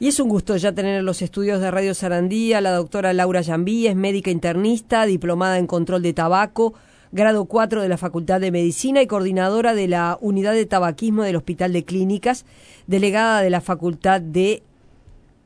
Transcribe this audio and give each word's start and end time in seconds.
Y 0.00 0.08
es 0.08 0.18
un 0.18 0.28
gusto 0.28 0.56
ya 0.56 0.72
tener 0.72 0.98
en 0.98 1.04
los 1.04 1.22
estudios 1.22 1.60
de 1.60 1.70
Radio 1.70 1.94
Sarandía 1.94 2.60
la 2.60 2.72
doctora 2.72 3.12
Laura 3.12 3.42
Yambí, 3.42 3.86
es 3.86 3.94
médica 3.94 4.32
internista, 4.32 5.06
diplomada 5.06 5.56
en 5.56 5.68
control 5.68 6.02
de 6.02 6.12
tabaco, 6.12 6.74
grado 7.12 7.44
4 7.44 7.80
de 7.80 7.88
la 7.88 7.96
Facultad 7.96 8.40
de 8.40 8.50
Medicina 8.50 9.02
y 9.02 9.06
coordinadora 9.06 9.72
de 9.72 9.86
la 9.86 10.18
Unidad 10.20 10.52
de 10.52 10.66
Tabaquismo 10.66 11.22
del 11.22 11.36
Hospital 11.36 11.72
de 11.72 11.84
Clínicas, 11.84 12.44
delegada 12.88 13.40
de 13.40 13.50
la 13.50 13.60
Facultad 13.60 14.20
de 14.20 14.64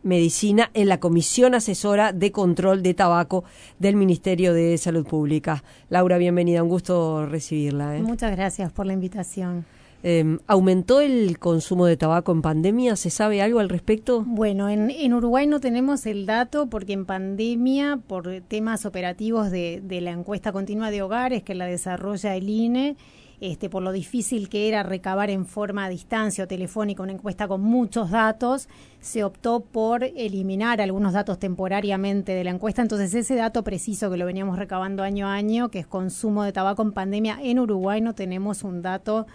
Medicina 0.02 0.70
en 0.72 0.88
la 0.88 0.98
Comisión 0.98 1.54
Asesora 1.54 2.14
de 2.14 2.32
Control 2.32 2.82
de 2.82 2.94
Tabaco 2.94 3.44
del 3.78 3.96
Ministerio 3.96 4.54
de 4.54 4.78
Salud 4.78 5.06
Pública. 5.06 5.62
Laura, 5.90 6.16
bienvenida, 6.16 6.62
un 6.62 6.70
gusto 6.70 7.26
recibirla. 7.26 7.98
¿eh? 7.98 8.00
Muchas 8.00 8.30
gracias 8.34 8.72
por 8.72 8.86
la 8.86 8.94
invitación. 8.94 9.66
Eh, 10.04 10.38
¿Aumentó 10.46 11.00
el 11.00 11.38
consumo 11.38 11.86
de 11.86 11.96
tabaco 11.96 12.30
en 12.30 12.40
pandemia? 12.40 12.94
¿Se 12.94 13.10
sabe 13.10 13.42
algo 13.42 13.58
al 13.58 13.68
respecto? 13.68 14.22
Bueno, 14.24 14.68
en, 14.68 14.90
en, 14.90 15.12
Uruguay 15.12 15.48
no 15.48 15.58
tenemos 15.58 16.06
el 16.06 16.24
dato 16.24 16.68
porque 16.68 16.92
en 16.92 17.04
pandemia, 17.04 17.98
por 18.06 18.42
temas 18.46 18.86
operativos 18.86 19.50
de, 19.50 19.80
de, 19.82 20.00
la 20.00 20.12
encuesta 20.12 20.52
continua 20.52 20.92
de 20.92 21.02
hogares 21.02 21.42
que 21.42 21.56
la 21.56 21.66
desarrolla 21.66 22.36
el 22.36 22.48
INE, 22.48 22.96
este, 23.40 23.70
por 23.70 23.82
lo 23.82 23.92
difícil 23.92 24.48
que 24.48 24.68
era 24.68 24.82
recabar 24.82 25.30
en 25.30 25.46
forma 25.46 25.84
a 25.84 25.88
distancia 25.88 26.44
o 26.44 26.48
telefónica 26.48 27.02
una 27.02 27.12
encuesta 27.12 27.46
con 27.46 27.60
muchos 27.60 28.10
datos, 28.10 28.68
se 29.00 29.22
optó 29.22 29.60
por 29.60 30.02
eliminar 30.02 30.80
algunos 30.80 31.12
datos 31.12 31.38
temporariamente 31.38 32.32
de 32.32 32.44
la 32.44 32.50
encuesta. 32.50 32.82
Entonces, 32.82 33.14
ese 33.14 33.36
dato 33.36 33.62
preciso 33.62 34.10
que 34.10 34.16
lo 34.16 34.26
veníamos 34.26 34.58
recabando 34.58 35.02
año 35.02 35.28
a 35.28 35.34
año, 35.34 35.70
que 35.70 35.78
es 35.80 35.86
consumo 35.86 36.42
de 36.42 36.52
tabaco 36.52 36.82
en 36.82 36.92
pandemia, 36.92 37.38
en 37.42 37.58
Uruguay 37.60 38.00
no 38.00 38.14
tenemos 38.14 38.64
un 38.64 38.82
dato 38.82 39.26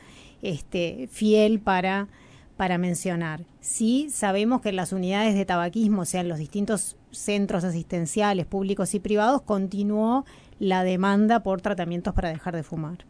este, 0.43 1.07
fiel 1.11 1.59
para, 1.59 2.07
para 2.57 2.77
mencionar. 2.77 3.45
Sí 3.61 4.09
sabemos 4.11 4.61
que 4.61 4.69
en 4.69 4.75
las 4.75 4.91
unidades 4.91 5.33
de 5.33 5.45
tabaquismo, 5.45 6.03
o 6.03 6.05
sea, 6.05 6.21
en 6.21 6.29
los 6.29 6.37
distintos 6.37 6.97
centros 7.09 7.63
asistenciales 7.63 8.45
públicos 8.45 8.93
y 8.93 8.99
privados, 8.99 9.41
continuó 9.41 10.25
la 10.59 10.83
demanda 10.83 11.41
por 11.41 11.61
tratamientos 11.61 12.13
para 12.13 12.29
dejar 12.29 12.55
de 12.55 12.63
fumar. 12.63 13.05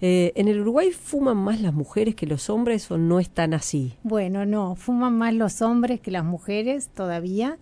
eh, 0.00 0.32
¿En 0.36 0.46
el 0.46 0.60
Uruguay 0.60 0.92
fuman 0.92 1.36
más 1.36 1.60
las 1.60 1.74
mujeres 1.74 2.14
que 2.14 2.26
los 2.26 2.48
hombres 2.48 2.88
o 2.90 2.98
no 2.98 3.18
están 3.18 3.54
así? 3.54 3.94
Bueno, 4.04 4.46
no, 4.46 4.76
fuman 4.76 5.18
más 5.18 5.34
los 5.34 5.62
hombres 5.62 6.00
que 6.00 6.12
las 6.12 6.24
mujeres 6.24 6.90
todavía. 6.94 7.58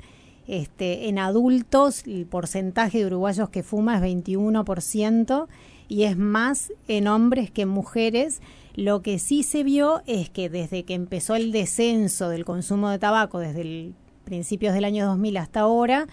Este, 0.46 1.08
en 1.08 1.18
adultos 1.18 2.06
el 2.06 2.26
porcentaje 2.26 2.98
de 2.98 3.06
uruguayos 3.06 3.48
que 3.48 3.62
fuma 3.62 3.96
es 3.96 4.02
21% 4.02 5.46
y 5.88 6.04
es 6.04 6.16
más 6.16 6.72
en 6.88 7.08
hombres 7.08 7.50
que 7.50 7.62
en 7.62 7.68
mujeres. 7.68 8.40
Lo 8.74 9.02
que 9.02 9.18
sí 9.18 9.42
se 9.42 9.62
vio 9.62 10.02
es 10.06 10.30
que 10.30 10.48
desde 10.48 10.84
que 10.84 10.94
empezó 10.94 11.36
el 11.36 11.52
descenso 11.52 12.28
del 12.28 12.44
consumo 12.44 12.90
de 12.90 12.98
tabaco, 12.98 13.38
desde 13.38 13.60
el 13.60 13.94
principios 14.24 14.74
del 14.74 14.84
año 14.84 15.06
2000 15.06 15.36
hasta 15.36 15.60
ahora, 15.60 16.06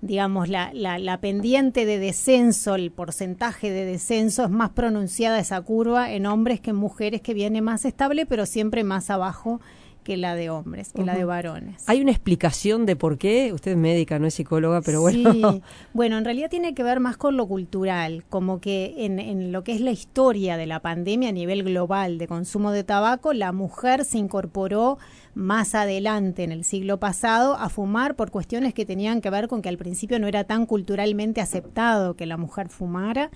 digamos, 0.00 0.48
la, 0.48 0.70
la, 0.72 0.98
la, 0.98 1.20
pendiente 1.20 1.86
de 1.86 1.98
descenso, 1.98 2.74
el 2.74 2.90
porcentaje 2.90 3.70
de 3.70 3.84
descenso 3.84 4.44
es 4.44 4.50
más 4.50 4.70
pronunciada 4.70 5.38
esa 5.38 5.60
curva 5.60 6.12
en 6.12 6.26
hombres 6.26 6.60
que 6.60 6.70
en 6.70 6.76
mujeres, 6.76 7.20
que 7.20 7.34
viene 7.34 7.60
más 7.60 7.84
estable, 7.84 8.26
pero 8.26 8.46
siempre 8.46 8.84
más 8.84 9.10
abajo 9.10 9.60
que 10.08 10.16
la 10.16 10.34
de 10.34 10.48
hombres, 10.48 10.90
que 10.94 11.02
uh 11.02 11.04
-huh. 11.04 11.08
la 11.08 11.14
de 11.16 11.24
varones. 11.26 11.84
¿Hay 11.86 12.00
una 12.00 12.12
explicación 12.12 12.86
de 12.86 12.96
por 12.96 13.18
qué? 13.18 13.52
Usted 13.52 13.72
es 13.72 13.76
médica, 13.76 14.18
no 14.18 14.26
es 14.26 14.32
psicóloga, 14.32 14.80
pero 14.80 15.02
bueno. 15.02 15.34
Sí. 15.34 15.42
Bueno, 15.92 16.16
en 16.16 16.24
realidad 16.24 16.48
tiene 16.48 16.72
que 16.72 16.82
ver 16.82 16.98
más 16.98 17.18
con 17.18 17.36
lo 17.36 17.46
cultural, 17.46 18.24
como 18.30 18.58
que 18.58 18.94
en, 19.04 19.18
en, 19.18 19.52
lo 19.52 19.64
que 19.64 19.72
es 19.72 19.82
la 19.82 19.90
historia 19.90 20.56
de 20.56 20.64
la 20.64 20.80
pandemia 20.80 21.28
a 21.28 21.32
nivel 21.32 21.62
global 21.62 22.16
de 22.16 22.26
consumo 22.26 22.72
de 22.72 22.84
tabaco, 22.84 23.34
la 23.34 23.52
mujer 23.52 24.06
se 24.06 24.16
incorporó 24.16 24.96
más 25.34 25.74
adelante 25.74 26.42
en 26.42 26.52
el 26.52 26.64
siglo 26.64 26.98
pasado 26.98 27.54
a 27.56 27.68
fumar 27.68 28.16
por 28.16 28.30
cuestiones 28.30 28.72
que 28.72 28.86
tenían 28.86 29.20
que 29.20 29.28
ver 29.28 29.46
con 29.46 29.60
que 29.60 29.68
al 29.68 29.76
principio 29.76 30.18
no 30.18 30.26
era 30.26 30.44
tan 30.44 30.64
culturalmente 30.64 31.42
aceptado 31.42 32.14
que 32.14 32.24
la 32.24 32.38
mujer 32.38 32.70
fumara 32.70 33.30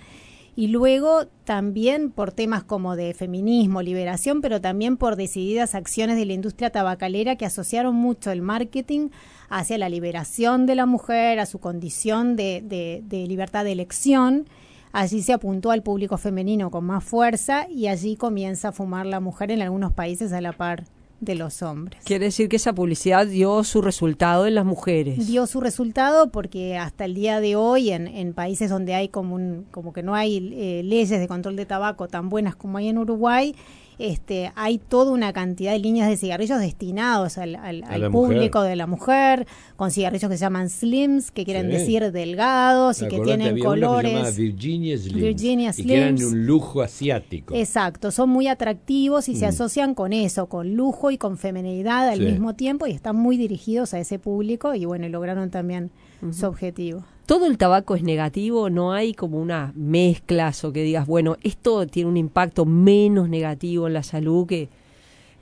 y 0.54 0.66
luego 0.68 1.26
también 1.44 2.10
por 2.10 2.30
temas 2.30 2.62
como 2.62 2.94
de 2.94 3.14
feminismo, 3.14 3.80
liberación, 3.80 4.42
pero 4.42 4.60
también 4.60 4.96
por 4.96 5.16
decididas 5.16 5.74
acciones 5.74 6.16
de 6.16 6.26
la 6.26 6.34
industria 6.34 6.70
tabacalera 6.70 7.36
que 7.36 7.46
asociaron 7.46 7.94
mucho 7.94 8.30
el 8.30 8.42
marketing 8.42 9.08
hacia 9.48 9.78
la 9.78 9.88
liberación 9.88 10.66
de 10.66 10.74
la 10.74 10.86
mujer, 10.86 11.38
a 11.38 11.46
su 11.46 11.58
condición 11.58 12.36
de, 12.36 12.62
de, 12.64 13.02
de 13.04 13.26
libertad 13.26 13.64
de 13.64 13.72
elección. 13.72 14.46
Allí 14.92 15.22
se 15.22 15.32
apuntó 15.32 15.70
al 15.70 15.82
público 15.82 16.18
femenino 16.18 16.70
con 16.70 16.84
más 16.84 17.02
fuerza 17.02 17.66
y 17.70 17.86
allí 17.86 18.16
comienza 18.16 18.68
a 18.68 18.72
fumar 18.72 19.06
la 19.06 19.20
mujer 19.20 19.50
en 19.50 19.62
algunos 19.62 19.92
países 19.92 20.34
a 20.34 20.42
la 20.42 20.52
par 20.52 20.84
de 21.22 21.36
los 21.36 21.62
hombres. 21.62 22.02
Quiere 22.04 22.26
decir 22.26 22.48
que 22.48 22.56
esa 22.56 22.74
publicidad 22.74 23.26
dio 23.26 23.62
su 23.62 23.80
resultado 23.80 24.46
en 24.46 24.56
las 24.56 24.64
mujeres. 24.64 25.24
Dio 25.26 25.46
su 25.46 25.60
resultado 25.60 26.30
porque 26.30 26.76
hasta 26.76 27.04
el 27.04 27.14
día 27.14 27.40
de 27.40 27.54
hoy 27.54 27.90
en, 27.90 28.08
en 28.08 28.34
países 28.34 28.68
donde 28.68 28.94
hay 28.94 29.08
como, 29.08 29.36
un, 29.36 29.64
como 29.70 29.92
que 29.92 30.02
no 30.02 30.16
hay 30.16 30.52
eh, 30.52 30.82
leyes 30.82 31.20
de 31.20 31.28
control 31.28 31.54
de 31.54 31.64
tabaco 31.64 32.08
tan 32.08 32.28
buenas 32.28 32.56
como 32.56 32.78
hay 32.78 32.88
en 32.88 32.98
Uruguay, 32.98 33.54
este, 33.98 34.52
hay 34.56 34.78
toda 34.78 35.12
una 35.12 35.32
cantidad 35.32 35.72
de 35.72 35.78
líneas 35.78 36.08
de 36.08 36.16
cigarrillos 36.16 36.60
destinados 36.60 37.38
al, 37.38 37.56
al, 37.56 37.84
al 37.84 38.10
público 38.10 38.58
mujer. 38.58 38.70
de 38.70 38.76
la 38.76 38.86
mujer, 38.86 39.46
con 39.76 39.90
cigarrillos 39.90 40.30
que 40.30 40.36
se 40.36 40.42
llaman 40.42 40.70
slims, 40.70 41.30
que 41.30 41.44
quieren 41.44 41.66
sí. 41.66 41.72
decir 41.72 42.12
delgados 42.12 43.02
y 43.02 43.08
que 43.08 43.20
tienen 43.20 43.58
colores. 43.58 44.34
Que 44.34 44.42
Virginia 44.42 44.96
Slims. 44.96 45.22
Virginia 45.22 45.72
Slims. 45.72 45.86
Y 45.86 45.92
que 45.92 45.96
eran 45.96 46.24
un 46.24 46.46
lujo 46.46 46.82
asiático. 46.82 47.54
Exacto, 47.54 48.10
son 48.10 48.30
muy 48.30 48.48
atractivos 48.48 49.28
y 49.28 49.32
mm. 49.32 49.36
se 49.36 49.46
asocian 49.46 49.94
con 49.94 50.12
eso, 50.12 50.46
con 50.46 50.74
lujo 50.74 51.10
y 51.10 51.18
con 51.18 51.38
femenidad 51.38 52.08
al 52.08 52.18
sí. 52.18 52.24
mismo 52.24 52.54
tiempo 52.54 52.86
y 52.86 52.92
están 52.92 53.16
muy 53.16 53.36
dirigidos 53.36 53.94
a 53.94 54.00
ese 54.00 54.18
público 54.18 54.74
y 54.74 54.84
bueno, 54.84 55.08
lograron 55.08 55.50
también 55.50 55.90
uh 56.22 56.26
-huh. 56.26 56.32
su 56.32 56.46
objetivo 56.46 57.04
todo 57.26 57.46
el 57.46 57.58
tabaco 57.58 57.94
es 57.94 58.02
negativo, 58.02 58.70
no 58.70 58.92
hay 58.92 59.14
como 59.14 59.40
una 59.40 59.72
mezcla 59.74 60.52
o 60.62 60.72
que 60.72 60.82
digas, 60.82 61.06
bueno, 61.06 61.36
esto 61.42 61.86
tiene 61.86 62.10
un 62.10 62.16
impacto 62.16 62.64
menos 62.64 63.28
negativo 63.28 63.86
en 63.86 63.94
la 63.94 64.02
salud 64.02 64.46
que, 64.46 64.68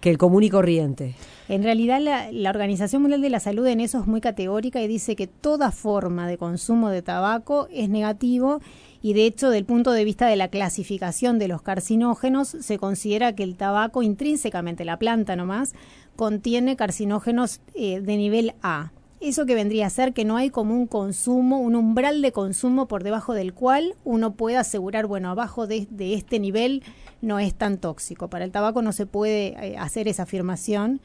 que 0.00 0.10
el 0.10 0.18
común 0.18 0.42
y 0.42 0.50
corriente. 0.50 1.14
En 1.48 1.62
realidad 1.62 2.00
la, 2.00 2.30
la, 2.30 2.50
Organización 2.50 3.02
Mundial 3.02 3.22
de 3.22 3.30
la 3.30 3.40
Salud 3.40 3.66
en 3.66 3.80
eso 3.80 3.98
es 4.00 4.06
muy 4.06 4.20
categórica 4.20 4.80
y 4.80 4.88
dice 4.88 5.16
que 5.16 5.26
toda 5.26 5.72
forma 5.72 6.28
de 6.28 6.38
consumo 6.38 6.90
de 6.90 7.02
tabaco 7.02 7.66
es 7.72 7.88
negativo 7.88 8.60
y 9.02 9.14
de 9.14 9.26
hecho 9.26 9.50
del 9.50 9.64
punto 9.64 9.92
de 9.92 10.04
vista 10.04 10.26
de 10.26 10.36
la 10.36 10.48
clasificación 10.48 11.38
de 11.38 11.48
los 11.48 11.62
carcinógenos 11.62 12.48
se 12.48 12.78
considera 12.78 13.34
que 13.34 13.42
el 13.42 13.56
tabaco 13.56 14.02
intrínsecamente, 14.02 14.84
la 14.84 14.98
planta 14.98 15.34
nomás, 15.34 15.74
contiene 16.16 16.76
carcinógenos 16.76 17.60
eh, 17.74 18.00
de 18.00 18.16
nivel 18.16 18.54
A, 18.62 18.92
eso 19.20 19.46
que 19.46 19.54
vendría 19.54 19.86
a 19.86 19.90
ser 19.90 20.12
que 20.12 20.24
no 20.24 20.36
hay 20.36 20.50
como 20.50 20.74
un 20.74 20.86
consumo, 20.86 21.60
un 21.60 21.76
umbral 21.76 22.22
de 22.22 22.32
consumo 22.32 22.86
por 22.86 23.04
debajo 23.04 23.34
del 23.34 23.52
cual 23.52 23.94
uno 24.04 24.32
pueda 24.32 24.60
asegurar, 24.60 25.06
bueno, 25.06 25.30
abajo 25.30 25.66
de, 25.66 25.86
de 25.90 26.14
este 26.14 26.38
nivel 26.38 26.82
no 27.20 27.38
es 27.38 27.54
tan 27.54 27.78
tóxico. 27.78 28.28
Para 28.28 28.44
el 28.44 28.50
tabaco 28.50 28.82
no 28.82 28.92
se 28.92 29.06
puede 29.06 29.48
eh, 29.48 29.76
hacer 29.78 30.08
esa 30.08 30.22
afirmación 30.22 31.00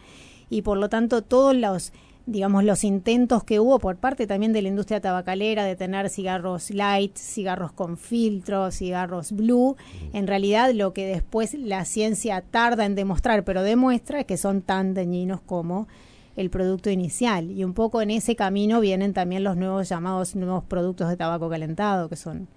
y 0.50 0.62
por 0.62 0.78
lo 0.78 0.90
tanto 0.90 1.22
todos 1.22 1.56
los 1.56 1.92
digamos 2.26 2.64
los 2.64 2.84
intentos 2.84 3.44
que 3.44 3.60
hubo 3.60 3.78
por 3.80 3.98
parte 3.98 4.26
también 4.26 4.52
de 4.52 4.62
la 4.62 4.70
industria 4.70 5.00
tabacalera 5.00 5.64
de 5.64 5.76
tener 5.76 6.10
cigarros 6.10 6.72
light, 6.72 7.16
cigarros 7.18 7.72
con 7.72 7.98
filtro, 7.98 8.72
cigarros 8.72 9.32
blue, 9.32 9.76
en 10.12 10.26
realidad 10.26 10.72
lo 10.74 10.92
que 10.94 11.06
después 11.06 11.54
la 11.54 11.86
ciencia 11.86 12.42
tarda 12.42 12.86
en 12.86 12.96
demostrar, 12.96 13.44
pero 13.44 13.62
demuestra 13.62 14.22
es 14.22 14.26
que 14.26 14.38
son 14.38 14.62
tan 14.62 14.96
dañinos 14.96 15.40
como 15.42 15.88
el 16.36 16.50
producto 16.50 16.90
inicial. 16.90 17.52
Y 17.52 17.64
un 17.64 17.74
poco 17.74 18.02
en 18.02 18.12
ese 18.12 18.36
camino 18.36 18.80
vienen 18.80 19.14
también 19.14 19.44
los 19.44 19.58
nuevos 19.58 19.90
llamados 19.90 20.36
nuevos 20.36 20.64
productos 20.64 21.10
de 21.10 21.18
tabaco 21.18 21.50
calentado, 21.50 22.10
que 22.10 22.16
son 22.16 22.48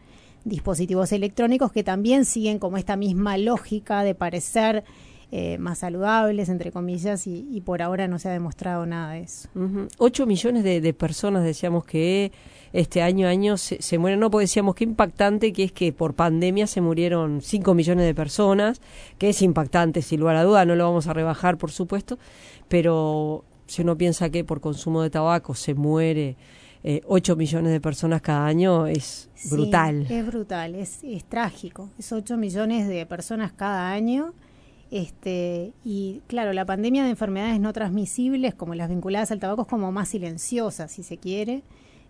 dispositivos 0.45 1.13
electrónicos 1.13 1.73
que 1.73 1.85
también 1.85 2.25
siguen 2.25 2.59
como 2.59 2.77
esta 2.77 2.97
misma 2.97 3.37
lógica 3.39 4.03
de 4.03 4.15
parecer 4.15 4.85
eh, 5.31 5.59
más 5.59 5.79
saludables, 5.81 6.49
entre 6.49 6.73
comillas, 6.73 7.27
y, 7.27 7.47
y, 7.51 7.61
por 7.61 7.83
ahora 7.83 8.09
no 8.09 8.19
se 8.19 8.31
ha 8.31 8.33
demostrado 8.33 8.87
nada 8.87 9.13
de 9.13 9.21
eso. 9.21 9.47
Uh 9.55 9.61
-huh. 9.61 9.89
8 9.99 10.25
millones 10.25 10.65
de, 10.65 10.95
personas 10.95 11.45
decíamos 11.45 11.85
que 11.85 12.33
este 12.73 13.03
año 13.03 13.27
a 13.27 13.31
año 13.31 13.59
se, 13.59 13.83
se, 13.83 13.99
mueren, 13.99 14.21
no, 14.21 14.31
porque 14.31 14.45
decíamos 14.45 14.75
que 14.75 14.85
impactante 14.85 15.53
que 15.53 15.65
es 15.65 15.73
que 15.73 15.93
por 15.93 16.15
pandemia 16.15 16.67
se 16.67 16.81
murieron 16.81 17.43
5 17.43 17.75
millones 17.75 18.07
de 18.07 18.15
personas, 18.15 18.81
que 19.19 19.29
es 19.29 19.43
impactante, 19.43 20.01
sin 20.01 20.21
lugar 20.21 20.37
a 20.37 20.45
duda, 20.45 20.65
no 20.65 20.75
lo 20.77 20.85
vamos 20.85 21.09
a 21.09 21.13
rebajar, 21.13 21.59
por 21.59 21.73
supuesto, 21.73 22.19
pero 22.69 23.45
si 23.69 23.83
uno 23.83 23.97
piensa 23.97 24.31
que 24.31 24.45
por 24.45 24.61
consumo 24.61 25.03
de 25.03 25.11
tabaco 25.11 25.55
se 25.55 25.75
muere 25.75 26.37
eh, 26.83 27.03
8 27.07 27.37
millones 27.37 27.71
de 27.71 27.81
personas 27.81 28.23
cada 28.23 28.47
año, 28.47 28.87
es 28.87 29.29
sí, 29.35 29.51
brutal. 29.51 30.07
Es 30.09 30.27
brutal, 30.27 30.75
es, 30.75 31.01
es 31.05 31.25
trágico. 31.25 31.91
Es 31.99 32.11
8 32.13 32.37
millones 32.37 32.89
de 32.89 33.05
personas 33.05 33.53
cada 33.53 33.91
año. 33.91 34.33
Este, 34.91 35.75
y 35.85 36.23
claro, 36.29 36.55
la 36.55 36.65
pandemia 36.65 37.05
de 37.05 37.11
enfermedades 37.11 37.61
no 37.61 37.73
transmisibles, 37.75 38.55
como 38.55 38.75
las 38.75 38.89
vinculadas 38.89 39.31
al 39.31 39.39
tabaco, 39.39 39.63
es 39.63 39.69
como 39.69 39.93
más 39.93 40.09
silenciosa, 40.09 40.89
si 40.89 41.03
se 41.03 41.19
quiere. 41.19 41.63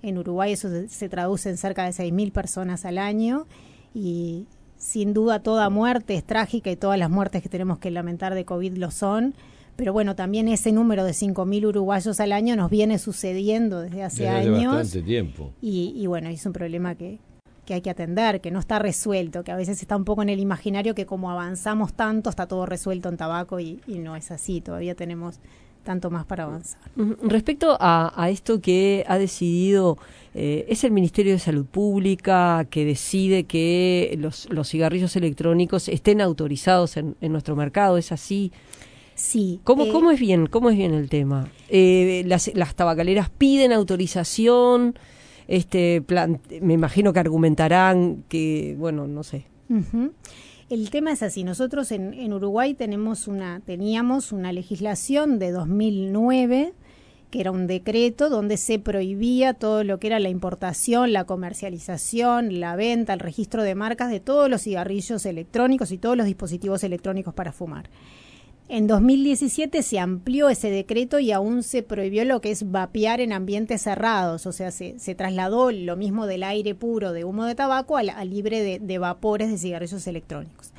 En 0.03 0.17
Uruguay 0.17 0.53
eso 0.53 0.69
se, 0.69 0.89
se 0.89 1.09
traduce 1.09 1.51
en 1.51 1.57
cerca 1.57 1.85
de 1.85 1.91
6.000 1.91 2.31
personas 2.31 2.85
al 2.85 2.99
año 2.99 3.47
y 3.93 4.47
sin 4.77 5.13
duda 5.13 5.43
toda 5.43 5.71
muerte 5.71 6.15
es 6.15 6.23
trágica 6.23 6.71
y 6.71 6.77
todas 6.77 7.01
las 7.01 7.11
muertes 7.11 7.43
que 7.43 7.49
tenemos 7.49 7.81
que 7.81 7.91
lamentar 7.91 8.35
de 8.35 8.45
COVID 8.45 8.77
lo 8.77 8.93
son 8.93 9.35
pero 9.79 9.93
bueno, 9.93 10.17
también 10.17 10.49
ese 10.49 10.73
número 10.73 11.05
de 11.05 11.13
5.000 11.13 11.67
uruguayos 11.69 12.19
al 12.19 12.33
año 12.33 12.57
nos 12.57 12.69
viene 12.69 12.99
sucediendo 12.99 13.81
desde 13.81 14.03
hace 14.03 14.25
Desde 14.25 14.37
años. 14.57 14.75
bastante 14.75 15.07
tiempo. 15.07 15.53
Y, 15.63 15.93
y 15.97 16.09
bueno, 16.09 16.29
es 16.31 16.45
un 16.45 16.53
problema 16.53 16.97
que, 16.97 17.21
que 17.65 17.75
hay 17.75 17.81
que 17.81 17.91
atender, 17.91 18.41
que 18.41 18.51
no 18.51 18.59
está 18.59 18.81
resuelto, 18.81 19.45
que 19.45 19.53
a 19.53 19.57
veces 19.57 19.81
está 19.81 19.97
un 19.97 20.05
poco 20.05 20.23
en 20.23 20.31
el 20.31 20.41
imaginario 20.41 20.97
que 20.97 21.07
como 21.07 21.31
avanzamos 21.31 21.93
tanto 21.95 22.29
está 22.29 22.49
todo 22.49 22.67
resuelto 22.67 23.09
en 23.09 23.17
tabaco 23.17 23.61
y, 23.61 23.81
y 23.87 24.01
no 24.01 24.17
es 24.17 24.33
así, 24.33 24.61
todavía 24.61 24.97
tenemos 24.97 25.39
tanto 25.85 26.11
más 26.11 26.27
para 26.27 26.43
avanzar. 26.43 26.81
Respecto 27.23 27.77
a, 27.79 28.13
a 28.17 28.31
esto 28.31 28.61
que 28.61 29.05
ha 29.07 29.17
decidido, 29.17 29.97
eh, 30.35 30.67
es 30.69 30.83
el 30.83 30.91
Ministerio 30.91 31.33
de 31.33 31.39
Salud 31.39 31.65
Pública 31.65 32.67
que 32.69 32.85
decide 32.85 33.45
que 33.45 34.15
los, 34.19 34.49
los 34.51 34.69
cigarrillos 34.69 35.15
electrónicos 35.15 35.89
estén 35.89 36.21
autorizados 36.21 36.97
en, 36.97 37.17
en 37.21 37.31
nuestro 37.33 37.55
mercado, 37.55 37.97
¿es 37.97 38.11
así? 38.11 38.53
Sí. 39.19 39.59
¿Cómo, 39.65 39.85
eh, 39.87 39.89
cómo 39.91 40.13
es 40.13 40.21
bien? 40.21 40.47
¿Cómo 40.47 40.71
es 40.71 40.77
bien 40.77 40.95
el 40.95 41.09
tema? 41.09 41.49
Eh, 41.69 42.23
las, 42.27 42.51
las 42.55 42.77
tabacaleras 42.77 43.31
piden 43.31 43.73
autorización, 43.73 44.97
este, 45.49 46.01
plan- 46.03 46.41
me 46.63 46.75
imagino 46.75 47.13
que 47.13 47.19
argumentarán 47.19 48.23
que, 48.29 48.77
bueno, 48.79 49.09
no 49.09 49.25
sé. 49.25 49.47
Ujú. 49.69 50.13
El 50.71 50.91
tema 50.91 51.11
es 51.11 51.25
así. 51.25 51.43
Nosotros 51.43 51.91
en, 51.91 52.15
en 52.15 52.33
Uruguay 52.33 52.75
tenemos 52.75 53.27
una, 53.27 53.61
teníamos 53.67 54.31
una 54.31 54.53
legislación 54.53 55.41
de 55.41 55.51
2009 55.51 56.75
que 57.31 57.41
era 57.41 57.51
un 57.51 57.67
decreto 57.67 58.31
donde 58.31 58.57
se 58.57 58.79
prohibía 58.79 59.53
todo 59.53 59.83
lo 59.85 59.99
que 59.99 60.07
era 60.07 60.19
la 60.21 60.29
importación, 60.31 61.13
la 61.13 61.25
comercialización, 61.25 62.59
la 62.61 62.75
venta, 62.77 63.13
el 63.13 63.21
registro 63.21 63.63
de 63.65 63.75
marcas 63.75 64.11
de 64.11 64.21
todos 64.21 64.49
los 64.49 64.63
cigarrillos 64.63 65.27
electrónicos 65.27 65.91
y 65.93 65.99
todos 65.99 66.17
los 66.17 66.25
dispositivos 66.27 66.85
electrónicos 66.85 67.35
para 67.35 67.53
fumar. 67.53 67.91
En 68.71 68.87
2017 68.87 69.83
se 69.83 69.99
amplió 69.99 70.51
ese 70.51 70.71
decreto 70.71 71.19
y 71.19 71.33
aún 71.33 71.63
se 71.63 71.83
prohibió 71.83 72.27
lo 72.27 72.43
que 72.43 72.51
es 72.51 72.71
vapear 72.71 73.21
en 73.23 73.33
ambientes 73.33 73.81
cerrados, 73.81 74.45
o 74.45 74.53
sea, 74.53 74.71
se, 74.71 74.95
trasladó 75.17 75.73
lo 75.73 75.97
mismo 75.97 76.27
del 76.27 76.43
aire 76.43 76.75
puro 76.75 77.13
de 77.13 77.25
humo 77.25 77.47
de 77.47 77.55
tabaco 77.55 77.97
al 77.97 78.13
libre 78.29 78.63
de, 78.63 78.79
de 78.79 78.99
vapores 78.99 79.51
de 79.51 79.57
cigarrillos 79.57 80.07
electrónicos. 80.07 80.73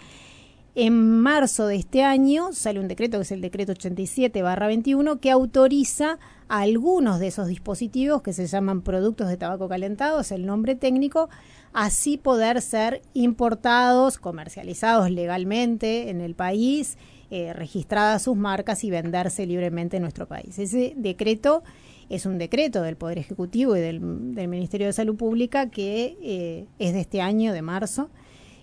En 0.76 1.20
marzo 1.20 1.66
de 1.66 1.78
este 1.78 2.04
año 2.04 2.54
sale 2.54 2.80
un 2.80 2.88
decreto, 2.88 3.18
que 3.18 3.24
es 3.24 3.32
el 3.32 3.42
decreto 3.42 3.74
87-21, 3.74 5.20
que 5.20 5.32
autoriza 5.32 6.20
a 6.48 6.60
algunos 6.60 7.20
de 7.20 7.28
esos 7.28 7.48
dispositivos 7.48 8.22
que 8.22 8.34
se 8.34 8.46
llaman 8.46 8.82
productos 8.82 9.30
de 9.30 9.38
tabaco 9.38 9.68
calentado, 9.68 10.20
es 10.20 10.32
el 10.32 10.46
nombre 10.46 10.76
técnico, 10.76 11.28
así 11.74 12.18
poder 12.18 12.62
ser 12.62 13.02
importados, 13.16 14.20
comercializados 14.20 15.10
legalmente 15.10 16.12
en 16.12 16.22
el 16.22 16.36
país, 16.36 16.98
eh, 17.32 17.54
registradas 17.54 18.24
sus 18.24 18.36
marcas 18.36 18.84
y 18.84 18.90
venderse 18.92 19.46
libremente 19.46 19.98
en 19.98 20.02
nuestro 20.04 20.28
país. 20.28 20.58
Ese 20.60 20.94
decreto 20.98 21.64
es 22.10 22.26
un 22.26 22.38
decreto 22.40 22.82
del 22.82 22.96
Poder 22.96 23.20
Ejecutivo 23.20 23.76
y 23.78 23.80
del, 23.82 24.00
del 24.34 24.48
Ministerio 24.48 24.88
de 24.88 24.94
Salud 24.94 25.16
Pública 25.16 25.70
que 25.70 26.18
eh, 26.22 26.66
es 26.80 26.94
de 26.94 27.02
este 27.02 27.22
año, 27.22 27.54
de 27.54 27.62
marzo. 27.62 28.10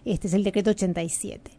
Este 0.04 0.26
es 0.28 0.34
el 0.34 0.42
decreto 0.44 0.70
87. 0.70 1.52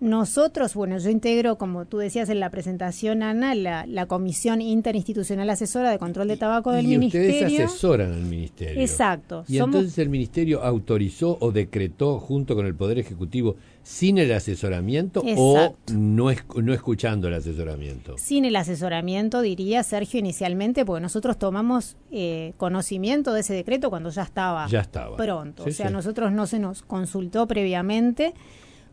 Nosotros, 0.00 0.74
bueno, 0.74 0.96
yo 0.98 1.10
integro, 1.10 1.58
como 1.58 1.84
tú 1.84 1.98
decías 1.98 2.28
en 2.28 2.38
la 2.38 2.50
presentación, 2.50 3.24
Ana, 3.24 3.56
la, 3.56 3.84
la 3.84 4.06
Comisión 4.06 4.60
Interinstitucional 4.60 5.50
Asesora 5.50 5.90
de 5.90 5.98
Control 5.98 6.28
de 6.28 6.36
Tabaco 6.36 6.70
del 6.70 6.84
y 6.86 6.98
Ministerio. 6.98 7.30
ustedes 7.46 7.60
asesoran 7.68 8.12
al 8.12 8.22
ministerio. 8.22 8.80
Exacto. 8.80 9.44
Y 9.48 9.58
Somos- 9.58 9.74
entonces 9.74 9.98
el 9.98 10.08
ministerio 10.08 10.62
autorizó 10.62 11.36
o 11.40 11.50
decretó 11.50 12.20
junto 12.20 12.54
con 12.54 12.66
el 12.66 12.76
Poder 12.76 13.00
Ejecutivo 13.00 13.56
sin 13.88 14.18
el 14.18 14.30
asesoramiento 14.32 15.22
Exacto. 15.24 15.94
o 15.94 15.96
no, 15.96 16.30
es, 16.30 16.44
no 16.62 16.74
escuchando 16.74 17.28
el 17.28 17.32
asesoramiento. 17.32 18.18
Sin 18.18 18.44
el 18.44 18.54
asesoramiento, 18.56 19.40
diría 19.40 19.82
Sergio 19.82 20.20
inicialmente, 20.20 20.84
porque 20.84 21.00
nosotros 21.00 21.38
tomamos 21.38 21.96
eh, 22.10 22.52
conocimiento 22.58 23.32
de 23.32 23.40
ese 23.40 23.54
decreto 23.54 23.88
cuando 23.88 24.10
ya 24.10 24.24
estaba, 24.24 24.66
Ya 24.68 24.80
estaba. 24.82 25.16
pronto. 25.16 25.64
Sí, 25.64 25.70
o 25.70 25.72
sea, 25.72 25.86
sí. 25.88 25.92
nosotros 25.94 26.32
no 26.32 26.46
se 26.46 26.58
nos 26.58 26.82
consultó 26.82 27.46
previamente. 27.48 28.34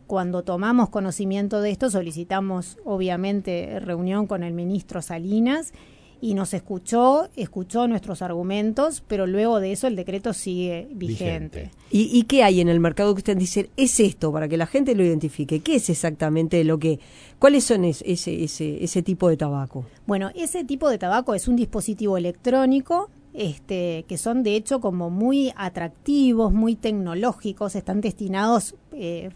Cuando 0.06 0.44
tomamos 0.44 0.88
conocimiento 0.88 1.60
de 1.60 1.72
esto, 1.72 1.90
solicitamos 1.90 2.78
obviamente 2.86 3.78
reunión 3.80 4.26
con 4.26 4.42
el 4.44 4.54
ministro 4.54 5.02
Salinas 5.02 5.74
y 6.20 6.34
nos 6.34 6.54
escuchó, 6.54 7.28
escuchó 7.36 7.86
nuestros 7.88 8.22
argumentos, 8.22 9.02
pero 9.06 9.26
luego 9.26 9.60
de 9.60 9.72
eso 9.72 9.86
el 9.86 9.96
decreto 9.96 10.32
sigue 10.32 10.88
vigente. 10.92 11.60
Vigente. 11.60 11.70
¿Y, 11.90 12.18
y 12.18 12.22
qué 12.24 12.42
hay 12.42 12.60
en 12.60 12.68
el 12.68 12.80
mercado 12.80 13.14
que 13.14 13.18
usted 13.18 13.36
dice, 13.36 13.70
es 13.76 14.00
esto, 14.00 14.32
para 14.32 14.48
que 14.48 14.56
la 14.56 14.66
gente 14.66 14.94
lo 14.94 15.04
identifique? 15.04 15.60
¿Qué 15.60 15.76
es 15.76 15.90
exactamente 15.90 16.64
lo 16.64 16.78
que, 16.78 16.98
cuáles 17.38 17.64
son 17.64 17.84
es- 17.84 18.02
ese, 18.06 18.44
ese, 18.44 18.82
ese 18.82 19.02
tipo 19.02 19.28
de 19.28 19.36
tabaco? 19.36 19.84
Bueno, 20.06 20.30
ese 20.34 20.64
tipo 20.64 20.88
de 20.88 20.98
tabaco 20.98 21.34
es 21.34 21.48
un 21.48 21.56
dispositivo 21.56 22.16
electrónico 22.16 23.10
este, 23.34 24.06
que 24.08 24.16
son 24.16 24.42
de 24.42 24.56
hecho 24.56 24.80
como 24.80 25.10
muy 25.10 25.52
atractivos, 25.56 26.52
muy 26.54 26.74
tecnológicos, 26.74 27.76
están 27.76 28.00
destinados 28.00 28.74
eh, 28.92 29.28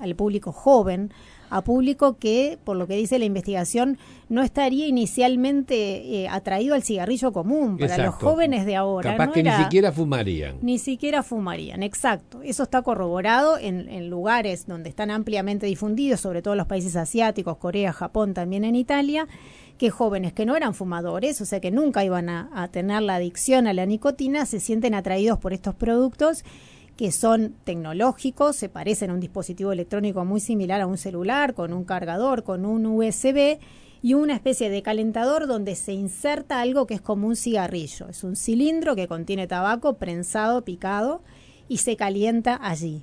al 0.00 0.16
público 0.16 0.50
joven, 0.50 1.12
a 1.56 1.62
público 1.62 2.16
que, 2.18 2.58
por 2.64 2.76
lo 2.76 2.86
que 2.86 2.96
dice 2.96 3.18
la 3.18 3.24
investigación, 3.26 3.96
no 4.28 4.42
estaría 4.42 4.86
inicialmente 4.86 5.74
eh, 6.22 6.28
atraído 6.28 6.74
al 6.74 6.82
cigarrillo 6.82 7.32
común. 7.32 7.78
Para 7.78 7.96
los 8.06 8.14
jóvenes 8.16 8.66
de 8.66 8.76
ahora, 8.76 9.12
Capaz 9.12 9.26
no 9.26 9.32
que 9.32 9.40
era- 9.40 9.58
ni 9.58 9.64
siquiera 9.64 9.92
fumarían. 9.92 10.56
ni 10.62 10.78
siquiera 10.78 11.22
fumarían, 11.22 11.82
exacto. 11.82 12.42
Eso 12.42 12.62
está 12.64 12.82
corroborado 12.82 13.58
en, 13.58 13.88
en 13.88 14.10
lugares 14.10 14.66
donde 14.66 14.88
están 14.88 15.10
ampliamente 15.10 15.66
difundidos, 15.66 16.20
sobre 16.20 16.42
todo 16.42 16.54
en 16.54 16.58
los 16.58 16.66
países 16.66 16.96
asiáticos, 16.96 17.56
Corea, 17.58 17.92
Japón, 17.92 18.34
también 18.34 18.64
en 18.64 18.74
Italia, 18.76 19.26
que 19.78 19.90
jóvenes 19.90 20.32
que 20.32 20.46
no 20.46 20.56
eran 20.56 20.74
fumadores, 20.74 21.40
o 21.40 21.44
sea 21.44 21.60
que 21.60 21.70
nunca 21.70 22.04
iban 22.04 22.28
a, 22.28 22.48
a 22.54 22.68
tener 22.68 23.02
la 23.02 23.16
adicción 23.16 23.66
a 23.66 23.72
la 23.72 23.86
nicotina, 23.86 24.46
se 24.46 24.60
sienten 24.60 24.94
atraídos 24.94 25.38
por 25.38 25.52
estos 25.52 25.74
productos 25.74 26.44
que 26.96 27.10
son 27.10 27.54
tecnológicos, 27.64 28.56
se 28.56 28.68
parecen 28.68 29.10
a 29.10 29.14
un 29.14 29.20
dispositivo 29.20 29.72
electrónico 29.72 30.24
muy 30.24 30.40
similar 30.40 30.80
a 30.80 30.86
un 30.86 30.98
celular, 30.98 31.54
con 31.54 31.72
un 31.72 31.84
cargador, 31.84 32.44
con 32.44 32.64
un 32.64 32.86
USB 32.86 33.58
y 34.02 34.14
una 34.14 34.34
especie 34.34 34.70
de 34.70 34.82
calentador 34.82 35.46
donde 35.46 35.74
se 35.74 35.92
inserta 35.92 36.60
algo 36.60 36.86
que 36.86 36.94
es 36.94 37.00
como 37.00 37.26
un 37.26 37.36
cigarrillo. 37.36 38.08
Es 38.08 38.22
un 38.22 38.36
cilindro 38.36 38.94
que 38.94 39.08
contiene 39.08 39.46
tabaco 39.46 39.94
prensado, 39.94 40.62
picado 40.64 41.22
y 41.68 41.78
se 41.78 41.96
calienta 41.96 42.58
allí. 42.62 43.02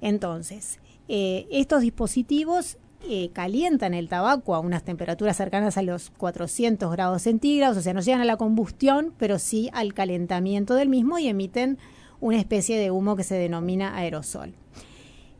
Entonces, 0.00 0.78
eh, 1.08 1.46
estos 1.50 1.82
dispositivos 1.82 2.78
eh, 3.08 3.30
calientan 3.32 3.94
el 3.94 4.08
tabaco 4.08 4.54
a 4.54 4.60
unas 4.60 4.84
temperaturas 4.84 5.36
cercanas 5.36 5.76
a 5.76 5.82
los 5.82 6.10
400 6.10 6.92
grados 6.92 7.22
centígrados, 7.22 7.76
o 7.76 7.82
sea, 7.82 7.92
no 7.92 8.00
llegan 8.00 8.20
a 8.20 8.24
la 8.24 8.36
combustión, 8.36 9.12
pero 9.18 9.40
sí 9.40 9.70
al 9.72 9.92
calentamiento 9.92 10.76
del 10.76 10.88
mismo 10.88 11.18
y 11.18 11.26
emiten 11.26 11.78
una 12.22 12.38
especie 12.38 12.78
de 12.78 12.92
humo 12.92 13.16
que 13.16 13.24
se 13.24 13.34
denomina 13.34 13.96
aerosol. 13.96 14.54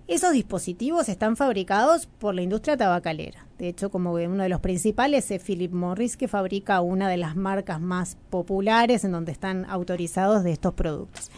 Esos 0.09 0.33
dispositivos 0.33 1.09
están 1.09 1.37
fabricados 1.37 2.07
por 2.07 2.35
la 2.35 2.43
industria 2.43 2.77
tabacalera. 2.77 3.47
De 3.57 3.69
hecho, 3.69 3.89
como 3.89 4.13
uno 4.13 4.43
de 4.43 4.49
los 4.49 4.61
principales 4.61 5.31
es 5.31 5.41
Philip 5.41 5.73
Morris, 5.73 6.17
que 6.17 6.27
fabrica 6.27 6.81
una 6.81 7.09
de 7.09 7.17
las 7.17 7.37
marcas 7.37 7.81
más 7.81 8.19
populares 8.31 9.05
en 9.05 9.13
donde 9.13 9.31
están 9.31 9.65
autorizados 9.67 10.43
de 10.43 10.51
estos 10.51 10.75
productos. 10.75 11.31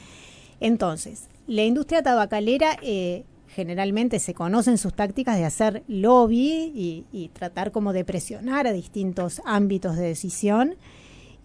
Entonces, 0.60 1.28
la 1.46 1.62
industria 1.62 2.02
tabacalera 2.02 2.78
eh, 2.80 3.24
generalmente 3.48 4.20
se 4.20 4.32
conocen 4.32 4.78
sus 4.78 4.94
tácticas 4.94 5.36
de 5.36 5.44
hacer 5.44 5.82
lobby 5.86 6.72
y, 6.74 7.04
y 7.12 7.28
tratar 7.28 7.70
como 7.70 7.92
de 7.92 8.06
presionar 8.06 8.66
a 8.66 8.72
distintos 8.72 9.42
ámbitos 9.44 9.96
de 9.96 10.06
decisión 10.06 10.76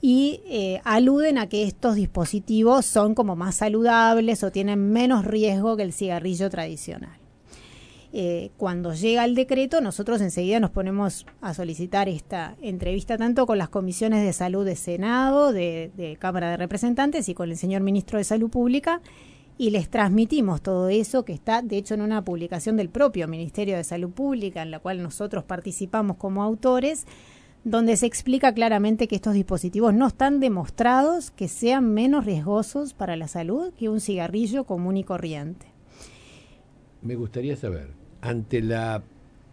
y 0.02 0.42
eh, 0.46 0.82
aluden 0.84 1.38
a 1.38 1.50
que 1.50 1.64
estos 1.64 1.96
dispositivos 1.96 2.86
son 2.86 3.16
como 3.16 3.36
más 3.36 3.56
saludables 3.56 4.44
o 4.44 4.52
tienen 4.52 4.92
menos 4.92 5.26
riesgo 5.26 5.76
que 5.76 5.84
el 5.84 5.94
cigarrillo 5.94 6.50
tradicional. 6.50 7.18
Eh, 8.12 8.50
cuando 8.58 8.94
llega 8.94 9.24
el 9.24 9.36
decreto, 9.36 9.82
nosotros 9.82 10.20
enseguida 10.22 10.60
nos 10.60 10.72
ponemos 10.72 11.28
a 11.42 11.54
solicitar 11.54 12.10
esta 12.10 12.56
entrevista 12.60 13.18
tanto 13.18 13.46
con 13.46 13.60
las 13.60 13.70
comisiones 13.70 14.24
de 14.26 14.34
salud 14.34 14.66
de 14.66 14.76
Senado, 14.76 15.54
de, 15.54 15.92
de 15.96 16.16
Cámara 16.16 16.50
de 16.50 16.58
Representantes 16.58 17.30
y 17.30 17.36
con 17.36 17.52
el 17.52 17.58
señor 17.58 17.82
ministro 17.82 18.18
de 18.18 18.24
Salud 18.24 18.50
Pública 18.50 19.02
y 19.60 19.72
les 19.72 19.90
transmitimos 19.90 20.62
todo 20.62 20.88
eso 20.88 21.26
que 21.26 21.34
está, 21.34 21.62
de 21.62 21.78
hecho, 21.78 21.94
en 21.94 22.02
una 22.02 22.24
publicación 22.24 22.78
del 22.78 22.88
propio 22.88 23.28
Ministerio 23.28 23.76
de 23.76 23.84
Salud 23.84 24.10
Pública, 24.10 24.62
en 24.62 24.72
la 24.72 24.80
cual 24.80 25.04
nosotros 25.04 25.44
participamos 25.44 26.16
como 26.16 26.42
autores, 26.42 27.06
donde 27.70 27.98
se 27.98 28.08
explica 28.08 28.52
claramente 28.54 29.08
que 29.08 29.16
estos 29.16 29.36
dispositivos 29.36 29.94
no 29.94 30.08
están 30.08 30.40
demostrados 30.40 31.30
que 31.30 31.48
sean 31.48 31.94
menos 31.94 32.26
riesgosos 32.26 32.94
para 32.94 33.16
la 33.16 33.28
salud 33.28 33.72
que 33.78 33.90
un 33.90 34.02
cigarrillo 34.02 34.64
común 34.64 34.98
y 34.98 35.04
corriente. 35.04 35.68
Me 37.04 37.16
gustaría 37.16 37.56
saber, 37.56 37.92
ante 38.22 38.62
la 38.62 39.04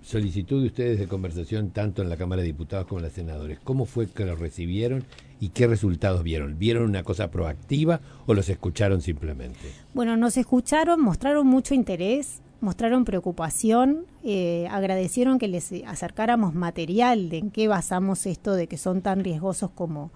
solicitud 0.00 0.62
de 0.62 0.68
ustedes 0.68 0.98
de 0.98 1.08
conversación 1.08 1.70
tanto 1.70 2.00
en 2.00 2.08
la 2.08 2.16
Cámara 2.16 2.40
de 2.40 2.46
Diputados 2.46 2.86
como 2.86 3.00
en 3.00 3.04
la 3.04 3.10
Senadores, 3.10 3.58
¿cómo 3.62 3.84
fue 3.84 4.06
que 4.06 4.24
lo 4.24 4.34
recibieron 4.34 5.04
y 5.38 5.50
qué 5.50 5.66
resultados 5.66 6.22
vieron? 6.22 6.58
¿Vieron 6.58 6.84
una 6.84 7.02
cosa 7.02 7.30
proactiva 7.30 8.00
o 8.24 8.32
los 8.32 8.48
escucharon 8.48 9.02
simplemente? 9.02 9.72
Bueno, 9.92 10.16
nos 10.16 10.38
escucharon, 10.38 11.02
mostraron 11.02 11.46
mucho 11.46 11.74
interés. 11.74 12.40
Mostraron 12.60 13.04
preocupación, 13.04 14.06
eh, 14.24 14.66
agradecieron 14.70 15.38
que 15.38 15.48
les 15.48 15.72
acercáramos 15.86 16.54
material 16.54 17.28
de 17.28 17.38
en 17.38 17.50
qué 17.50 17.68
basamos 17.68 18.26
esto 18.26 18.54
de 18.54 18.66
que 18.66 18.78
son 18.78 19.02
tan 19.02 19.22
riesgosos 19.22 19.70
como, 19.70 20.10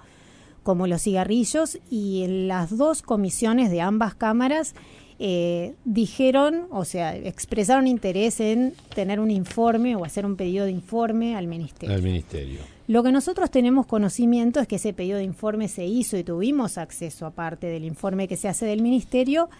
como 0.62 0.86
los 0.86 1.02
cigarrillos 1.02 1.78
y 1.90 2.22
en 2.24 2.48
las 2.48 2.76
dos 2.76 3.02
comisiones 3.02 3.70
de 3.70 3.80
ambas 3.80 4.14
cámaras 4.14 4.74
eh, 5.22 5.74
dijeron, 5.84 6.66
o 6.70 6.86
sea, 6.86 7.14
expresaron 7.14 7.86
interés 7.86 8.40
en 8.40 8.72
tener 8.94 9.20
un 9.20 9.30
informe 9.30 9.94
o 9.94 10.06
hacer 10.06 10.24
un 10.24 10.34
pedido 10.34 10.64
de 10.64 10.70
informe 10.70 11.36
al 11.36 11.46
ministerio. 11.46 11.94
Al 11.94 12.02
ministerio. 12.02 12.60
Lo 12.86 13.02
que 13.02 13.12
nosotros 13.12 13.50
tenemos 13.50 13.86
conocimiento 13.86 14.60
es 14.60 14.66
que 14.66 14.76
ese 14.76 14.94
pedido 14.94 15.18
de 15.18 15.24
informe 15.24 15.68
se 15.68 15.84
hizo 15.84 16.16
y 16.16 16.24
tuvimos 16.24 16.78
acceso, 16.78 17.26
aparte 17.26 17.66
del 17.66 17.84
informe 17.84 18.28
que 18.28 18.38
se 18.38 18.48
hace 18.48 18.64
del 18.64 18.80
ministerio, 18.80 19.50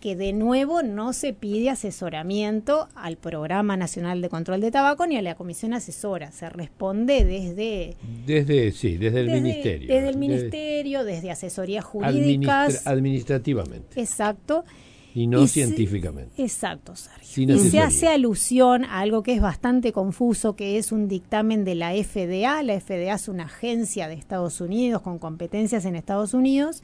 que 0.00 0.16
de 0.16 0.32
nuevo 0.32 0.82
no 0.82 1.12
se 1.12 1.32
pide 1.32 1.70
asesoramiento 1.70 2.88
al 2.94 3.16
Programa 3.16 3.76
Nacional 3.76 4.20
de 4.20 4.28
Control 4.28 4.60
de 4.60 4.70
Tabaco 4.70 5.06
ni 5.06 5.16
a 5.16 5.22
la 5.22 5.34
Comisión 5.34 5.72
Asesora. 5.74 6.32
Se 6.32 6.48
responde 6.50 7.24
desde... 7.24 7.96
Desde, 8.26 8.72
sí, 8.72 8.96
desde 8.96 9.20
el 9.20 9.30
Ministerio. 9.30 9.94
Desde 9.94 10.08
el 10.08 10.18
Ministerio, 10.18 11.04
desde, 11.04 11.30
asesorías 11.30 11.84
jurídicas. 11.84 12.86
administrativamente. 12.86 14.00
Exacto. 14.00 14.64
Y 15.14 15.28
no 15.28 15.46
científicamente. 15.46 16.42
exacto, 16.42 16.94
Sergio. 16.94 17.56
y 17.56 17.58
se 17.70 17.80
hace 17.80 18.06
alusión 18.06 18.84
a 18.84 19.00
algo 19.00 19.22
que 19.22 19.32
es 19.32 19.40
bastante 19.40 19.90
confuso, 19.90 20.56
que 20.56 20.76
es 20.76 20.92
un 20.92 21.08
dictamen 21.08 21.64
de 21.64 21.74
la 21.74 21.92
FDA. 21.94 22.62
La 22.62 22.78
FDA 22.78 23.14
es 23.14 23.26
una 23.26 23.44
agencia 23.44 24.08
de 24.08 24.14
Estados 24.14 24.60
Unidos 24.60 25.00
con 25.00 25.18
competencias 25.18 25.86
en 25.86 25.96
Estados 25.96 26.34
Unidos 26.34 26.82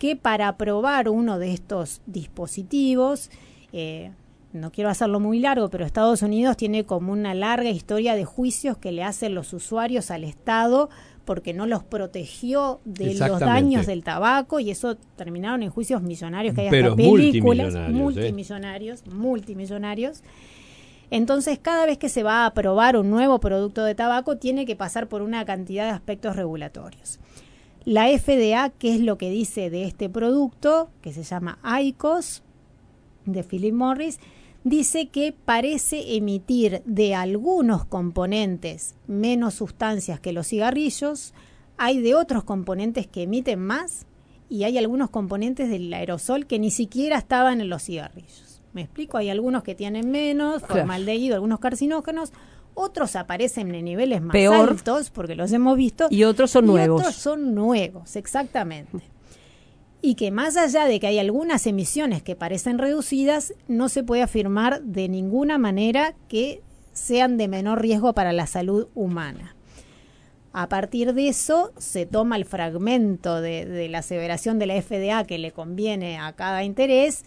que 0.00 0.16
para 0.16 0.48
aprobar 0.48 1.10
uno 1.10 1.38
de 1.38 1.52
estos 1.52 2.00
dispositivos, 2.06 3.30
eh, 3.74 4.12
no 4.54 4.72
quiero 4.72 4.88
hacerlo 4.88 5.20
muy 5.20 5.40
largo, 5.40 5.68
pero 5.68 5.84
Estados 5.84 6.22
Unidos 6.22 6.56
tiene 6.56 6.84
como 6.84 7.12
una 7.12 7.34
larga 7.34 7.68
historia 7.68 8.14
de 8.14 8.24
juicios 8.24 8.78
que 8.78 8.92
le 8.92 9.04
hacen 9.04 9.34
los 9.34 9.52
usuarios 9.52 10.10
al 10.10 10.24
Estado 10.24 10.88
porque 11.26 11.52
no 11.52 11.66
los 11.66 11.84
protegió 11.84 12.80
de 12.86 13.14
los 13.14 13.40
daños 13.40 13.86
del 13.86 14.02
tabaco 14.02 14.58
y 14.58 14.70
eso 14.70 14.96
terminaron 15.16 15.62
en 15.62 15.68
juicios 15.68 16.00
millonarios 16.00 16.54
que 16.54 16.62
hay 16.62 16.66
hasta 16.68 16.96
películas 16.96 17.74
¿eh? 17.74 17.88
multimillonarios, 17.90 19.06
multimillonarios. 19.06 20.22
Entonces, 21.10 21.58
cada 21.60 21.84
vez 21.84 21.98
que 21.98 22.08
se 22.08 22.22
va 22.22 22.44
a 22.44 22.46
aprobar 22.46 22.96
un 22.96 23.10
nuevo 23.10 23.38
producto 23.38 23.84
de 23.84 23.94
tabaco, 23.94 24.38
tiene 24.38 24.64
que 24.64 24.76
pasar 24.76 25.08
por 25.08 25.20
una 25.20 25.44
cantidad 25.44 25.84
de 25.84 25.90
aspectos 25.90 26.36
regulatorios. 26.36 27.20
La 27.84 28.06
FDA, 28.08 28.70
¿qué 28.70 28.94
es 28.94 29.00
lo 29.00 29.16
que 29.16 29.30
dice 29.30 29.70
de 29.70 29.84
este 29.84 30.08
producto? 30.08 30.90
Que 31.00 31.12
se 31.12 31.22
llama 31.22 31.58
ICOS, 31.80 32.42
de 33.24 33.42
Philip 33.42 33.74
Morris, 33.74 34.18
dice 34.64 35.08
que 35.08 35.32
parece 35.32 36.16
emitir 36.16 36.82
de 36.84 37.14
algunos 37.14 37.84
componentes 37.86 38.96
menos 39.06 39.54
sustancias 39.54 40.20
que 40.20 40.32
los 40.32 40.48
cigarrillos, 40.48 41.32
hay 41.78 42.00
de 42.00 42.14
otros 42.14 42.44
componentes 42.44 43.06
que 43.06 43.22
emiten 43.22 43.60
más 43.60 44.06
y 44.50 44.64
hay 44.64 44.76
algunos 44.76 45.08
componentes 45.08 45.70
del 45.70 45.92
aerosol 45.94 46.46
que 46.46 46.58
ni 46.58 46.70
siquiera 46.70 47.16
estaban 47.16 47.60
en 47.60 47.70
los 47.70 47.84
cigarrillos. 47.84 48.60
Me 48.72 48.82
explico, 48.82 49.16
hay 49.16 49.30
algunos 49.30 49.62
que 49.62 49.74
tienen 49.74 50.10
menos, 50.10 50.62
formaldehído, 50.62 51.34
algunos 51.34 51.58
carcinógenos, 51.58 52.32
otros 52.74 53.16
aparecen 53.16 53.74
en 53.74 53.84
niveles 53.84 54.22
más 54.22 54.34
altos, 54.34 55.10
porque 55.10 55.34
los 55.34 55.52
hemos 55.52 55.76
visto. 55.76 56.06
Y 56.10 56.24
otros 56.24 56.50
son 56.50 56.66
nuevos. 56.66 57.00
Otros 57.00 57.16
son 57.16 57.54
nuevos, 57.54 58.16
exactamente. 58.16 59.00
Y 60.02 60.14
que 60.14 60.30
más 60.30 60.56
allá 60.56 60.86
de 60.86 60.98
que 60.98 61.06
hay 61.06 61.18
algunas 61.18 61.66
emisiones 61.66 62.22
que 62.22 62.36
parecen 62.36 62.78
reducidas, 62.78 63.54
no 63.68 63.88
se 63.88 64.02
puede 64.02 64.22
afirmar 64.22 64.82
de 64.82 65.08
ninguna 65.08 65.58
manera 65.58 66.14
que 66.28 66.62
sean 66.92 67.36
de 67.36 67.48
menor 67.48 67.82
riesgo 67.82 68.14
para 68.14 68.32
la 68.32 68.46
salud 68.46 68.88
humana. 68.94 69.56
A 70.52 70.68
partir 70.68 71.14
de 71.14 71.28
eso 71.28 71.72
se 71.78 72.06
toma 72.06 72.36
el 72.36 72.44
fragmento 72.44 73.40
de, 73.40 73.66
de 73.66 73.88
la 73.88 73.98
aseveración 73.98 74.58
de 74.58 74.66
la 74.66 74.82
FDA 74.82 75.24
que 75.24 75.38
le 75.38 75.52
conviene 75.52 76.18
a 76.18 76.32
cada 76.32 76.64
interés 76.64 77.24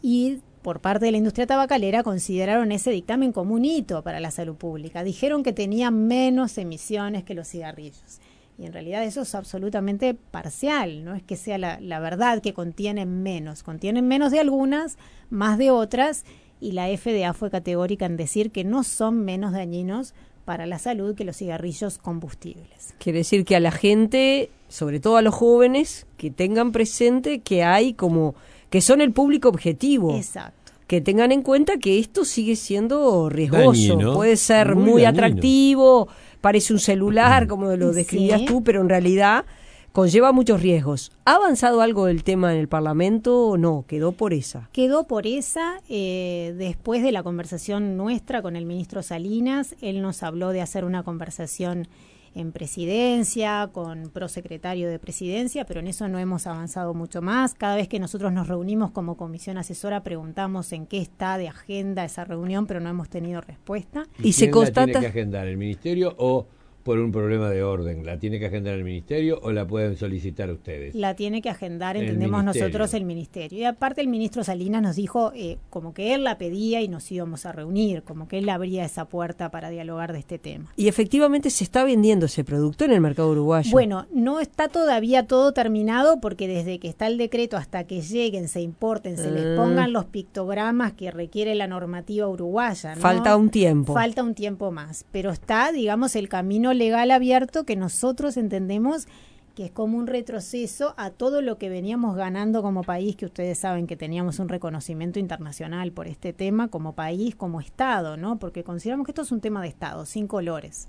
y 0.00 0.38
por 0.62 0.80
parte 0.80 1.06
de 1.06 1.12
la 1.12 1.18
industria 1.18 1.46
tabacalera 1.46 2.02
consideraron 2.02 2.72
ese 2.72 2.90
dictamen 2.90 3.32
como 3.32 3.54
un 3.54 3.64
hito 3.64 4.02
para 4.02 4.20
la 4.20 4.30
salud 4.30 4.54
pública. 4.54 5.02
Dijeron 5.02 5.42
que 5.42 5.52
tenía 5.52 5.90
menos 5.90 6.56
emisiones 6.58 7.24
que 7.24 7.34
los 7.34 7.48
cigarrillos. 7.48 8.20
Y 8.58 8.66
en 8.66 8.72
realidad 8.72 9.02
eso 9.02 9.22
es 9.22 9.34
absolutamente 9.34 10.14
parcial, 10.14 11.04
no 11.04 11.14
es 11.14 11.22
que 11.22 11.36
sea 11.36 11.58
la, 11.58 11.80
la 11.80 11.98
verdad 12.00 12.40
que 12.40 12.54
contienen 12.54 13.22
menos. 13.22 13.62
Contienen 13.62 14.06
menos 14.06 14.30
de 14.30 14.40
algunas, 14.40 14.98
más 15.30 15.58
de 15.58 15.70
otras, 15.70 16.24
y 16.60 16.72
la 16.72 16.86
FDA 16.86 17.32
fue 17.32 17.50
categórica 17.50 18.06
en 18.06 18.16
decir 18.16 18.52
que 18.52 18.62
no 18.62 18.84
son 18.84 19.24
menos 19.24 19.52
dañinos 19.52 20.14
para 20.44 20.66
la 20.66 20.78
salud 20.78 21.14
que 21.14 21.24
los 21.24 21.36
cigarrillos 21.36 21.98
combustibles. 21.98 22.94
Quiere 22.98 23.18
decir 23.18 23.44
que 23.44 23.56
a 23.56 23.60
la 23.60 23.70
gente, 23.70 24.50
sobre 24.68 25.00
todo 25.00 25.16
a 25.16 25.22
los 25.22 25.34
jóvenes, 25.34 26.06
que 26.16 26.30
tengan 26.30 26.72
presente 26.72 27.40
que 27.40 27.64
hay 27.64 27.94
como 27.94 28.34
que 28.72 28.80
son 28.80 29.02
el 29.02 29.12
público 29.12 29.50
objetivo. 29.50 30.16
Exacto. 30.16 30.72
Que 30.86 31.02
tengan 31.02 31.30
en 31.30 31.42
cuenta 31.42 31.76
que 31.76 31.98
esto 31.98 32.24
sigue 32.24 32.56
siendo 32.56 33.28
riesgoso. 33.28 33.98
Puede 34.14 34.38
ser 34.38 34.76
muy, 34.76 35.04
atractivo, 35.04 36.08
parece 36.40 36.72
un 36.72 36.78
celular, 36.78 37.46
como 37.46 37.76
lo 37.76 37.92
describías 37.92 38.46
tú, 38.46 38.64
pero 38.64 38.80
en 38.80 38.88
realidad 38.88 39.44
conlleva 39.92 40.32
muchos 40.32 40.62
riesgos. 40.62 41.12
¿Ha 41.26 41.34
avanzado 41.34 41.82
algo 41.82 42.06
del 42.06 42.24
tema 42.24 42.54
en 42.54 42.60
el 42.60 42.68
Parlamento 42.68 43.46
o 43.46 43.58
no? 43.58 43.84
¿Quedó 43.86 44.12
por 44.12 44.32
esa? 44.32 44.70
Quedó 44.72 45.06
por 45.06 45.26
esa. 45.26 45.82
Eh, 45.90 46.54
después 46.56 47.02
de 47.02 47.12
la 47.12 47.22
conversación 47.22 47.98
nuestra 47.98 48.40
con 48.40 48.56
el 48.56 48.64
ministro 48.64 49.02
Salinas, 49.02 49.76
él 49.82 50.00
nos 50.00 50.22
habló 50.22 50.48
de 50.48 50.62
hacer 50.62 50.86
una 50.86 51.02
conversación 51.02 51.88
en 52.34 52.52
presidencia, 52.52 53.70
con 53.72 54.10
prosecretario 54.10 54.88
de 54.88 54.98
presidencia, 54.98 55.64
pero 55.64 55.80
en 55.80 55.88
eso 55.88 56.08
no 56.08 56.18
hemos 56.18 56.46
avanzado 56.46 56.94
mucho 56.94 57.22
más. 57.22 57.54
Cada 57.54 57.76
vez 57.76 57.88
que 57.88 57.98
nosotros 57.98 58.32
nos 58.32 58.48
reunimos 58.48 58.90
como 58.90 59.16
comisión 59.16 59.58
asesora 59.58 60.02
preguntamos 60.02 60.72
en 60.72 60.86
qué 60.86 60.98
está 60.98 61.38
de 61.38 61.48
agenda 61.48 62.04
esa 62.04 62.24
reunión, 62.24 62.66
pero 62.66 62.80
no 62.80 62.88
hemos 62.88 63.08
tenido 63.08 63.40
respuesta. 63.40 64.06
¿Y, 64.18 64.32
se 64.32 64.50
constata 64.50 64.86
tiene 64.86 65.00
que 65.00 65.06
agendar 65.06 65.46
el 65.46 65.56
ministerio 65.56 66.14
o 66.18 66.46
por 66.82 66.98
un 66.98 67.12
problema 67.12 67.48
de 67.50 67.62
orden. 67.62 68.04
¿La 68.04 68.18
tiene 68.18 68.38
que 68.38 68.46
agendar 68.46 68.74
el 68.74 68.84
ministerio 68.84 69.38
o 69.42 69.52
la 69.52 69.66
pueden 69.66 69.96
solicitar 69.96 70.50
ustedes? 70.50 70.94
La 70.94 71.14
tiene 71.14 71.42
que 71.42 71.50
agendar, 71.50 71.96
entendemos 71.96 72.44
nosotros, 72.44 72.94
el 72.94 73.04
ministerio. 73.04 73.58
Y 73.58 73.64
aparte 73.64 74.00
el 74.00 74.08
ministro 74.08 74.44
Salinas 74.44 74.82
nos 74.82 74.96
dijo 74.96 75.32
eh, 75.34 75.58
como 75.70 75.94
que 75.94 76.14
él 76.14 76.24
la 76.24 76.38
pedía 76.38 76.80
y 76.80 76.88
nos 76.88 77.10
íbamos 77.10 77.46
a 77.46 77.52
reunir, 77.52 78.02
como 78.02 78.28
que 78.28 78.38
él 78.38 78.48
abría 78.48 78.84
esa 78.84 79.04
puerta 79.04 79.50
para 79.50 79.70
dialogar 79.70 80.12
de 80.12 80.18
este 80.18 80.38
tema. 80.38 80.72
Y 80.76 80.88
efectivamente 80.88 81.50
se 81.50 81.64
está 81.64 81.84
vendiendo 81.84 82.26
ese 82.26 82.44
producto 82.44 82.84
en 82.84 82.92
el 82.92 83.00
mercado 83.00 83.30
uruguayo. 83.30 83.70
Bueno, 83.70 84.06
no 84.12 84.40
está 84.40 84.68
todavía 84.68 85.26
todo 85.26 85.52
terminado 85.52 86.20
porque 86.20 86.48
desde 86.48 86.78
que 86.78 86.88
está 86.88 87.06
el 87.06 87.18
decreto 87.18 87.56
hasta 87.56 87.84
que 87.84 88.00
lleguen, 88.00 88.48
se 88.48 88.60
importen, 88.60 89.16
se 89.16 89.30
les 89.30 89.46
ah. 89.46 89.62
pongan 89.62 89.92
los 89.92 90.06
pictogramas 90.06 90.92
que 90.92 91.10
requiere 91.10 91.54
la 91.54 91.66
normativa 91.66 92.28
uruguaya. 92.28 92.96
Falta 92.96 93.36
un 93.36 93.50
tiempo. 93.50 93.94
Falta 93.94 94.22
un 94.22 94.34
tiempo 94.34 94.70
más, 94.70 95.04
pero 95.12 95.30
está, 95.30 95.72
digamos, 95.72 96.16
el 96.16 96.28
camino 96.28 96.71
legal 96.74 97.10
abierto 97.10 97.64
que 97.64 97.76
nosotros 97.76 98.36
entendemos 98.36 99.06
que 99.54 99.66
es 99.66 99.70
como 99.70 99.98
un 99.98 100.06
retroceso 100.06 100.94
a 100.96 101.10
todo 101.10 101.42
lo 101.42 101.58
que 101.58 101.68
veníamos 101.68 102.16
ganando 102.16 102.62
como 102.62 102.82
país, 102.82 103.16
que 103.16 103.26
ustedes 103.26 103.58
saben 103.58 103.86
que 103.86 103.96
teníamos 103.96 104.38
un 104.38 104.48
reconocimiento 104.48 105.18
internacional 105.18 105.92
por 105.92 106.08
este 106.08 106.32
tema 106.32 106.68
como 106.68 106.94
país, 106.94 107.34
como 107.34 107.60
Estado, 107.60 108.16
¿no? 108.16 108.38
Porque 108.38 108.64
consideramos 108.64 109.04
que 109.04 109.10
esto 109.10 109.22
es 109.22 109.32
un 109.32 109.40
tema 109.40 109.60
de 109.60 109.68
Estado, 109.68 110.06
sin 110.06 110.26
colores. 110.26 110.88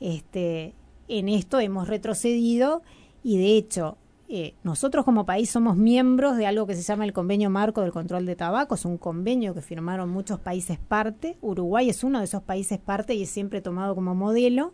Este, 0.00 0.74
en 1.08 1.28
esto 1.28 1.58
hemos 1.58 1.88
retrocedido 1.88 2.82
y 3.24 3.38
de 3.38 3.56
hecho 3.56 3.98
eh, 4.28 4.54
nosotros 4.62 5.04
como 5.04 5.26
país 5.26 5.50
somos 5.50 5.76
miembros 5.76 6.36
de 6.36 6.46
algo 6.46 6.66
que 6.66 6.76
se 6.76 6.82
llama 6.82 7.04
el 7.04 7.12
Convenio 7.12 7.50
Marco 7.50 7.80
del 7.80 7.92
Control 7.92 8.26
de 8.26 8.36
Tabaco, 8.36 8.74
es 8.74 8.84
un 8.84 8.98
convenio 8.98 9.54
que 9.54 9.62
firmaron 9.62 10.10
muchos 10.10 10.38
países 10.38 10.78
parte, 10.78 11.36
Uruguay 11.40 11.88
es 11.88 12.04
uno 12.04 12.18
de 12.18 12.26
esos 12.26 12.42
países 12.42 12.78
parte 12.78 13.14
y 13.14 13.22
es 13.22 13.30
siempre 13.30 13.60
tomado 13.60 13.94
como 13.94 14.14
modelo 14.14 14.72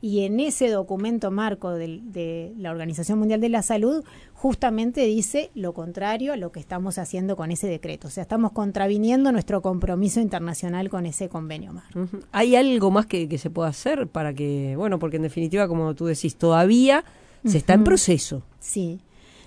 y 0.00 0.20
en 0.20 0.38
ese 0.38 0.68
documento 0.68 1.30
marco 1.30 1.72
de, 1.72 2.52
la 2.56 2.70
Organización 2.70 3.18
Mundial 3.18 3.40
de 3.40 3.48
la 3.48 3.62
Salud 3.62 4.04
justamente 4.32 5.04
dice 5.04 5.50
lo 5.54 5.72
contrario 5.72 6.32
a 6.32 6.36
lo 6.36 6.52
que 6.52 6.60
estamos 6.60 6.98
haciendo 6.98 7.36
con 7.36 7.50
ese 7.50 7.66
decreto. 7.66 8.06
O 8.06 8.10
sea, 8.10 8.22
estamos 8.22 8.52
contraviniendo 8.52 9.32
nuestro 9.32 9.60
compromiso 9.60 10.20
internacional 10.20 10.88
con 10.88 11.06
ese 11.06 11.28
convenio 11.28 11.72
marco. 11.72 12.06
¿Hay 12.30 12.54
algo 12.54 12.90
más 12.90 13.06
que, 13.06 13.36
se 13.38 13.50
pueda 13.50 13.68
hacer 13.68 14.06
para 14.06 14.32
que, 14.32 14.74
bueno, 14.76 14.98
porque 14.98 15.16
en 15.16 15.22
definitiva, 15.22 15.66
como 15.66 15.94
tú 15.94 16.06
decís, 16.06 16.36
todavía 16.36 17.04
se 17.44 17.58
está 17.58 17.74
en 17.74 17.84
proceso? 17.84 18.42
Sí. 18.60 19.00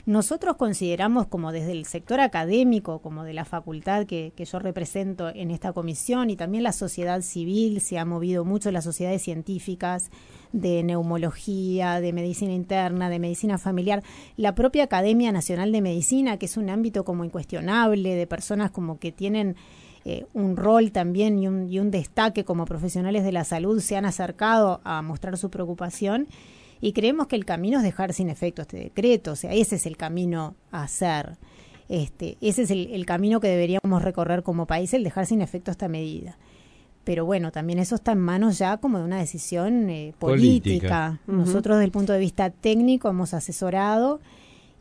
Nosotros 0.05 0.55
consideramos 0.55 1.27
como 1.27 1.51
desde 1.51 1.72
el 1.72 1.86
sector 1.86 2.20
académico, 2.20 3.00
como 3.00 3.24
de 3.24 3.34
la 3.34 3.46
facultad 3.46 4.05
que, 4.05 4.34
que, 4.36 4.46
yo 4.46 4.60
represento 4.60 5.29
en 5.29 5.51
esta 5.51 5.74
comisión 5.74 6.29
y 6.29 6.36
también 6.36 6.63
la 6.63 6.72
sociedad 6.72 7.22
civil, 7.22 7.81
se 7.81 8.00
ha 8.00 8.05
movido 8.05 8.43
mucho 8.43 8.72
las 8.72 8.84
sociedades 8.84 9.22
científicas, 9.22 10.10
de 10.51 10.84
neumología, 10.84 12.01
de 12.01 12.13
medicina 12.13 12.53
interna, 12.53 13.10
de 13.10 13.20
medicina 13.20 13.58
familiar, 13.58 14.03
la 14.38 14.55
propia 14.55 14.84
Academia 14.84 15.31
Nacional 15.31 15.72
de 15.72 15.81
Medicina, 15.81 16.38
que 16.38 16.46
es 16.46 16.58
un 16.58 16.70
ámbito 16.70 17.05
como 17.05 17.24
incuestionable, 17.24 18.15
de 18.15 18.27
personas 18.27 18.72
como 18.72 19.00
que 19.00 19.12
tienen 19.12 19.55
eh, 20.03 20.25
un 20.34 20.58
rol 20.58 20.91
también 20.91 21.38
y 21.38 21.48
un, 21.48 21.72
y 21.72 21.79
un 21.79 21.91
destaque 21.91 22.43
como 22.43 22.65
profesionales 22.65 23.24
de 23.24 23.31
la 23.31 23.43
salud 23.43 23.79
se 23.79 23.96
han 23.96 24.05
acercado 24.05 24.81
a 24.84 25.01
mostrar 25.01 25.38
su 25.38 25.50
preocupación 25.50 26.27
y 26.82 26.94
creemos 26.94 27.28
que 27.28 27.36
el 27.36 27.46
camino 27.46 27.78
es 27.78 27.84
dejar 27.84 28.12
sin 28.14 28.30
efecto 28.30 28.64
este 28.64 28.78
decreto, 28.78 29.34
o 29.34 29.36
sea, 29.36 29.54
ese 29.54 29.76
es 29.76 29.86
el 29.86 29.96
camino 29.96 30.56
a 30.72 30.84
hacer. 30.84 31.38
Este, 31.88 32.38
ese 32.42 32.64
es 32.64 32.72
el, 32.72 33.06
camino 33.06 33.40
que 33.40 33.50
deberíamos 33.50 34.02
recorrer 34.02 34.44
como 34.44 34.66
país, 34.66 34.94
el 34.94 35.04
dejar 35.04 35.26
sin 35.28 35.42
efecto 35.42 35.72
esta 35.72 35.88
medida. 35.88 36.38
Pero 37.04 37.26
bueno, 37.26 37.52
también 37.52 37.80
eso 37.80 37.96
está 37.96 38.14
en 38.14 38.20
manos 38.20 38.58
ya 38.58 38.78
como 38.78 38.98
de 38.98 39.04
una 39.04 39.20
decisión 39.20 39.90
eh, 39.90 40.14
política. 40.18 41.20
Nosotros 41.28 41.78
desde 41.78 41.86
el 41.86 41.92
punto 41.92 42.14
de 42.14 42.20
vista 42.20 42.50
técnico 42.50 43.10
hemos 43.10 43.34
asesorado 43.34 44.22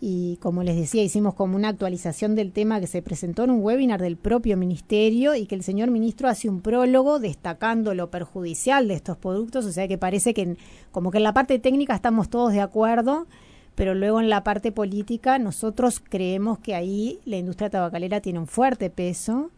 y 0.01 0.39
como 0.39 0.63
les 0.63 0.77
decía, 0.77 1.03
hicimos 1.03 1.35
como 1.35 1.57
una 1.57 1.69
actualización 1.69 2.35
del 2.35 2.53
tema 2.53 2.81
que 2.81 2.87
se 2.87 3.03
presentó 3.03 3.45
en 3.45 3.51
un 3.51 3.63
webinar 3.63 4.01
del 4.01 4.17
propio 4.17 4.57
ministerio 4.57 5.35
y 5.35 5.45
que 5.45 5.55
el 5.55 5.63
señor 5.63 5.91
ministro 5.91 6.29
hace 6.29 6.49
un 6.49 6.63
prólogo 6.63 7.19
destacando 7.19 7.95
lo 7.95 8.11
perjudicial 8.11 8.89
de 8.89 8.95
estos 8.95 9.19
productos, 9.19 9.67
o 9.67 9.73
sea 9.73 9.89
que 9.89 9.99
parece 9.99 10.33
que 10.33 10.57
como 10.91 11.11
que 11.11 11.19
en 11.19 11.25
la 11.25 11.35
parte 11.35 11.59
técnica 11.59 11.95
estamos 11.95 12.31
todos 12.31 12.55
de 12.55 12.63
acuerdo, 12.63 13.27
pero 13.75 13.95
luego 13.95 14.21
en 14.21 14.31
la 14.31 14.43
parte 14.43 14.73
política 14.73 15.39
nosotros 15.39 16.01
creemos 16.01 16.59
que 16.59 16.75
ahí 16.75 17.19
la 17.27 17.37
industria 17.37 17.69
tabacalera 17.69 18.23
tiene 18.23 18.39
un 18.39 18.47
fuerte 18.47 18.89
peso 18.89 19.51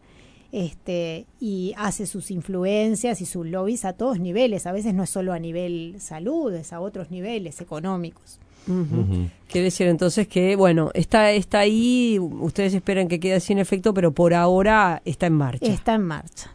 este, 0.51 1.25
y 1.39 1.73
hace 1.77 2.05
sus 2.05 2.31
influencias 2.31 3.21
y 3.21 3.25
sus 3.25 3.45
lobbies 3.45 3.85
a 3.85 3.93
todos 3.93 4.19
niveles, 4.19 4.67
a 4.67 4.73
veces 4.73 4.93
no 4.93 5.03
es 5.03 5.09
solo 5.09 5.31
a 5.31 5.39
nivel 5.39 5.95
salud, 5.99 6.53
es 6.53 6.73
a 6.73 6.81
otros 6.81 7.11
niveles 7.11 7.61
económicos. 7.61 8.39
Quiere 8.65 9.65
decir 9.65 9.87
entonces 9.87 10.27
que, 10.27 10.55
bueno, 10.55 10.89
está, 10.93 11.31
está 11.31 11.59
ahí, 11.59 12.17
ustedes 12.19 12.73
esperan 12.73 13.07
que 13.07 13.19
quede 13.19 13.39
sin 13.39 13.59
efecto, 13.59 13.93
pero 13.93 14.11
por 14.13 14.33
ahora 14.33 15.01
está 15.05 15.27
en 15.27 15.33
marcha. 15.33 15.65
Está 15.65 15.95
en 15.95 16.03
marcha. 16.03 16.51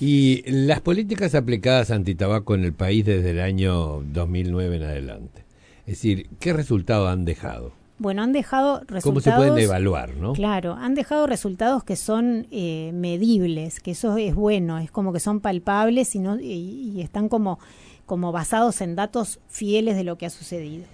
Y 0.00 0.42
las 0.50 0.80
políticas 0.80 1.34
aplicadas 1.34 1.90
antitabaco 1.90 2.54
en 2.54 2.64
el 2.64 2.72
país 2.72 3.04
desde 3.04 3.30
el 3.30 3.40
año 3.40 4.02
2009 4.12 4.76
en 4.76 4.82
adelante. 4.82 5.44
Es 5.86 5.96
decir, 5.96 6.28
¿qué 6.38 6.52
resultado 6.52 7.08
han 7.08 7.24
dejado? 7.24 7.72
Bueno, 7.98 8.22
han 8.22 8.32
dejado 8.32 8.80
resultados. 8.80 9.04
¿Cómo 9.04 9.20
se 9.20 9.30
pueden 9.32 9.58
evaluar, 9.58 10.16
no? 10.16 10.32
Claro, 10.32 10.72
han 10.72 10.94
dejado 10.94 11.26
resultados 11.26 11.84
que 11.84 11.96
son 11.96 12.46
eh, 12.50 12.92
medibles, 12.94 13.80
que 13.80 13.90
eso 13.90 14.16
es 14.16 14.34
bueno, 14.34 14.78
es 14.78 14.90
como 14.90 15.12
que 15.12 15.20
son 15.20 15.40
palpables 15.40 16.14
y, 16.14 16.18
no, 16.18 16.40
y, 16.40 16.92
y 16.94 17.02
están 17.02 17.28
como, 17.28 17.58
como 18.06 18.32
basados 18.32 18.80
en 18.80 18.96
datos 18.96 19.38
fieles 19.48 19.96
de 19.96 20.04
lo 20.04 20.16
que 20.16 20.26
ha 20.26 20.30
sucedido. 20.30 20.86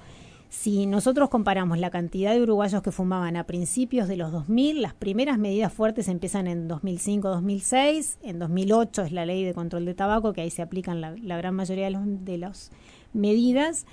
Si 0.48 0.86
nosotros 0.86 1.28
comparamos 1.28 1.78
la 1.78 1.90
cantidad 1.90 2.32
de 2.32 2.42
uruguayos 2.42 2.82
que 2.82 2.92
fumaban 2.92 3.36
a 3.36 3.44
principios 3.44 4.08
de 4.08 4.16
los 4.16 4.30
2000, 4.30 4.80
las 4.80 4.94
primeras 4.94 5.38
medidas 5.38 5.72
fuertes 5.72 6.08
empiezan 6.08 6.46
en 6.46 6.68
2005-2006, 6.68 8.18
en 8.22 8.38
2008 8.38 9.02
es 9.02 9.12
la 9.12 9.26
ley 9.26 9.44
de 9.44 9.54
control 9.54 9.84
de 9.84 9.94
tabaco, 9.94 10.32
que 10.32 10.42
ahí 10.42 10.50
se 10.50 10.62
aplican 10.62 11.00
la, 11.00 11.36
gran 11.36 11.54
mayoría 11.54 11.90
de 11.90 12.38
las 12.38 12.70
medidas, 13.12 13.86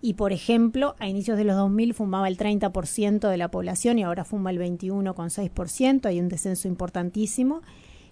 y 0.00 0.14
por 0.14 0.32
ejemplo, 0.32 0.94
a 1.00 1.08
inicios 1.08 1.36
de 1.36 1.44
los 1.44 1.56
2000 1.56 1.94
fumaba 1.94 2.28
el 2.28 2.38
30% 2.38 3.28
de 3.28 3.36
la 3.36 3.50
población 3.50 3.98
y 3.98 4.04
ahora 4.04 4.24
fuma 4.24 4.50
el 4.50 4.60
21,6%, 4.60 6.06
hay 6.06 6.20
un 6.20 6.28
descenso 6.28 6.68
importantísimo 6.68 7.62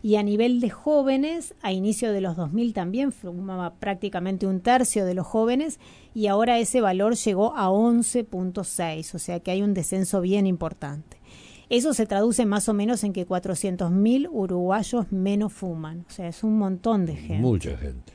y 0.02 0.16
a 0.16 0.22
nivel 0.22 0.60
de 0.60 0.70
jóvenes, 0.70 1.54
a 1.62 1.72
inicio 1.72 2.12
de 2.12 2.20
los 2.20 2.36
2000 2.36 2.72
también 2.74 3.12
fumaba 3.12 3.74
prácticamente 3.74 4.46
un 4.46 4.60
tercio 4.60 5.04
de 5.04 5.14
los 5.14 5.26
jóvenes 5.26 5.80
y 6.14 6.26
ahora 6.26 6.58
ese 6.58 6.80
valor 6.80 7.16
llegó 7.16 7.56
a 7.56 7.68
11.6, 7.68 9.14
o 9.14 9.18
sea 9.18 9.40
que 9.40 9.50
hay 9.50 9.62
un 9.62 9.74
descenso 9.74 10.20
bien 10.20 10.46
importante. 10.46 11.16
Eso 11.68 11.94
se 11.94 12.06
traduce 12.06 12.46
más 12.46 12.68
o 12.68 12.74
menos 12.74 13.02
en 13.02 13.12
que 13.12 13.26
400.000 13.26 14.28
uruguayos 14.30 15.10
menos 15.10 15.52
fuman, 15.52 16.04
o 16.08 16.12
sea, 16.12 16.28
es 16.28 16.44
un 16.44 16.58
montón 16.58 17.06
de 17.06 17.16
gente. 17.16 17.42
Mucha 17.42 17.76
gente. 17.76 18.12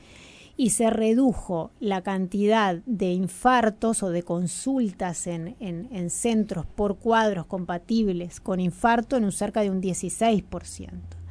Y 0.56 0.70
se 0.70 0.90
redujo 0.90 1.70
la 1.80 2.02
cantidad 2.02 2.76
de 2.86 3.12
infartos 3.12 4.02
o 4.02 4.10
de 4.10 4.22
consultas 4.22 5.26
en, 5.26 5.56
en, 5.60 5.88
en 5.92 6.10
centros 6.10 6.66
por 6.66 6.96
cuadros 6.96 7.46
compatibles 7.46 8.40
con 8.40 8.60
infarto 8.60 9.16
en 9.16 9.24
un 9.24 9.32
cerca 9.32 9.62
de 9.62 9.70
un 9.70 9.82
16% 9.82 11.21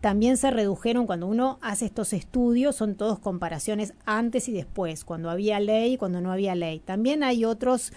también 0.00 0.36
se 0.36 0.50
redujeron 0.50 1.06
cuando 1.06 1.26
uno 1.26 1.58
hace 1.60 1.86
estos 1.86 2.12
estudios, 2.12 2.76
son 2.76 2.94
todos 2.94 3.18
comparaciones 3.18 3.94
antes 4.06 4.48
y 4.48 4.52
después, 4.52 5.04
cuando 5.04 5.30
había 5.30 5.60
ley 5.60 5.94
y 5.94 5.96
cuando 5.96 6.20
no 6.20 6.32
había 6.32 6.54
ley. 6.54 6.80
También 6.80 7.22
hay 7.22 7.44
otros 7.44 7.92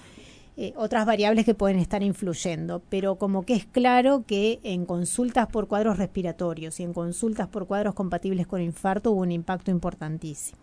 eh, 0.56 0.72
otras 0.76 1.08
variables 1.08 1.46
que 1.46 1.56
pueden 1.56 1.80
estar 1.80 2.04
influyendo, 2.04 2.84
pero 2.90 3.16
como 3.16 3.44
que 3.44 3.56
es 3.56 3.66
claro 3.66 4.24
que 4.28 4.60
en 4.62 4.86
consultas 4.86 5.48
por 5.48 5.68
cuadros 5.68 5.98
respiratorios 5.98 6.80
y 6.80 6.84
en 6.84 6.94
consultas 6.94 7.48
por 7.48 7.66
cuadros 7.66 7.96
compatibles 7.96 8.46
con 8.46 8.62
infarto 8.62 9.12
hubo 9.12 9.22
un 9.22 9.32
impacto 9.32 9.72
importantísimo. 9.72 10.62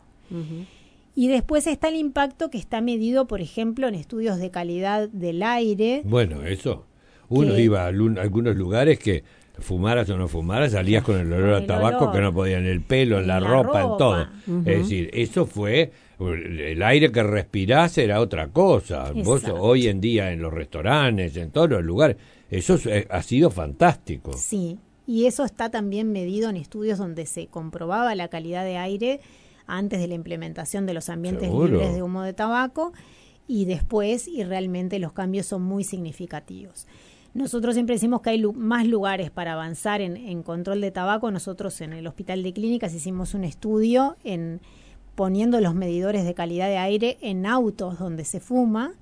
Y 1.17 1.27
después 1.27 1.67
está 1.67 1.89
el 1.89 1.97
impacto 1.97 2.51
que 2.51 2.59
está 2.59 2.81
medido, 2.81 3.27
por 3.27 3.41
ejemplo, 3.41 3.89
en 3.89 3.97
estudios 3.97 4.39
de 4.39 4.53
calidad 4.53 5.09
del 5.09 5.43
aire. 5.43 6.03
Bueno, 6.05 6.45
eso. 6.45 6.87
Uno 7.29 7.59
iba 7.59 7.83
a 7.83 7.87
algunos 7.87 8.57
lugares 8.57 9.01
que 9.01 9.25
fumaras 9.61 10.09
o 10.11 10.17
no 10.19 10.29
fumaras, 10.29 10.73
salías 10.73 11.03
con 11.03 11.19
el 11.19 11.33
olor 11.33 11.55
a 11.55 11.67
tabaco 11.67 12.11
que 12.11 12.21
no 12.21 12.33
podían, 12.33 12.63
en 12.63 12.69
el 12.69 12.81
pelo, 12.81 13.19
en 13.19 13.27
la, 13.27 13.41
ropa, 13.41 13.83
en 13.83 13.97
todo. 13.97 14.29
Es 14.67 14.79
decir, 14.79 15.11
eso 15.13 15.47
fue, 15.47 15.93
el 16.19 16.83
aire 16.83 17.13
que 17.13 17.23
respirás 17.23 17.97
era 17.99 18.21
otra 18.21 18.49
cosa. 18.49 19.13
Vos 19.13 19.45
hoy 19.49 19.89
en 19.89 20.01
día 20.01 20.33
en 20.33 20.43
los 20.43 20.53
restaurantes, 20.53 21.37
en 21.37 21.51
todos 21.51 21.71
los 21.71 21.85
lugares, 21.85 22.17
eso 22.51 22.79
eh, 22.87 23.07
ha 23.11 23.23
sido 23.23 23.51
fantástico. 23.51 24.33
Sí, 24.33 24.79
y 25.07 25.27
eso 25.27 25.45
está 25.45 25.71
también 25.71 26.13
medido 26.13 26.51
en 26.51 26.57
estudios 26.57 26.99
donde 26.99 27.27
se 27.27 27.47
comprobaba 27.47 28.15
la 28.15 28.29
calidad 28.29 28.65
de 28.65 28.77
aire 28.77 29.21
antes 29.67 30.01
de 30.01 30.09
la 30.09 30.15
implementación 30.15 30.87
de 30.87 30.95
los 30.95 31.09
ambientes 31.09 31.51
libres 31.51 31.95
de 31.95 32.03
humo 32.03 32.23
de 32.23 32.33
tabaco 32.33 32.93
y 33.47 33.65
después, 33.65 34.29
y 34.29 34.45
realmente 34.45 35.01
los 35.01 35.13
cambios 35.13 35.47
son 35.47 35.63
muy 35.63 35.83
significativos. 35.83 36.87
Nosotros 37.33 37.75
siempre 37.75 37.95
decimos 37.95 38.23
que 38.23 38.31
hay 38.31 38.43
más 38.43 38.87
lugares 38.87 39.31
para 39.31 39.53
avanzar 39.53 40.01
en, 40.01 40.43
control 40.43 40.81
de 40.81 40.91
tabaco. 40.91 41.31
Nosotros 41.31 41.81
en 41.81 41.93
el 41.93 42.07
Hospital 42.07 42.43
de 42.43 42.53
Clínicas 42.53 42.93
hicimos 42.93 43.35
un 43.35 43.45
estudio 43.45 44.17
en 44.25 44.61
poniendo 45.15 45.61
los 45.61 45.75
medidores 45.75 46.25
de 46.25 46.35
calidad 46.35 46.69
de 46.69 46.79
aire 46.79 47.19
en 47.21 47.45
autos 47.45 47.99
donde 47.99 48.25
se 48.25 48.41
fuma 48.41 48.93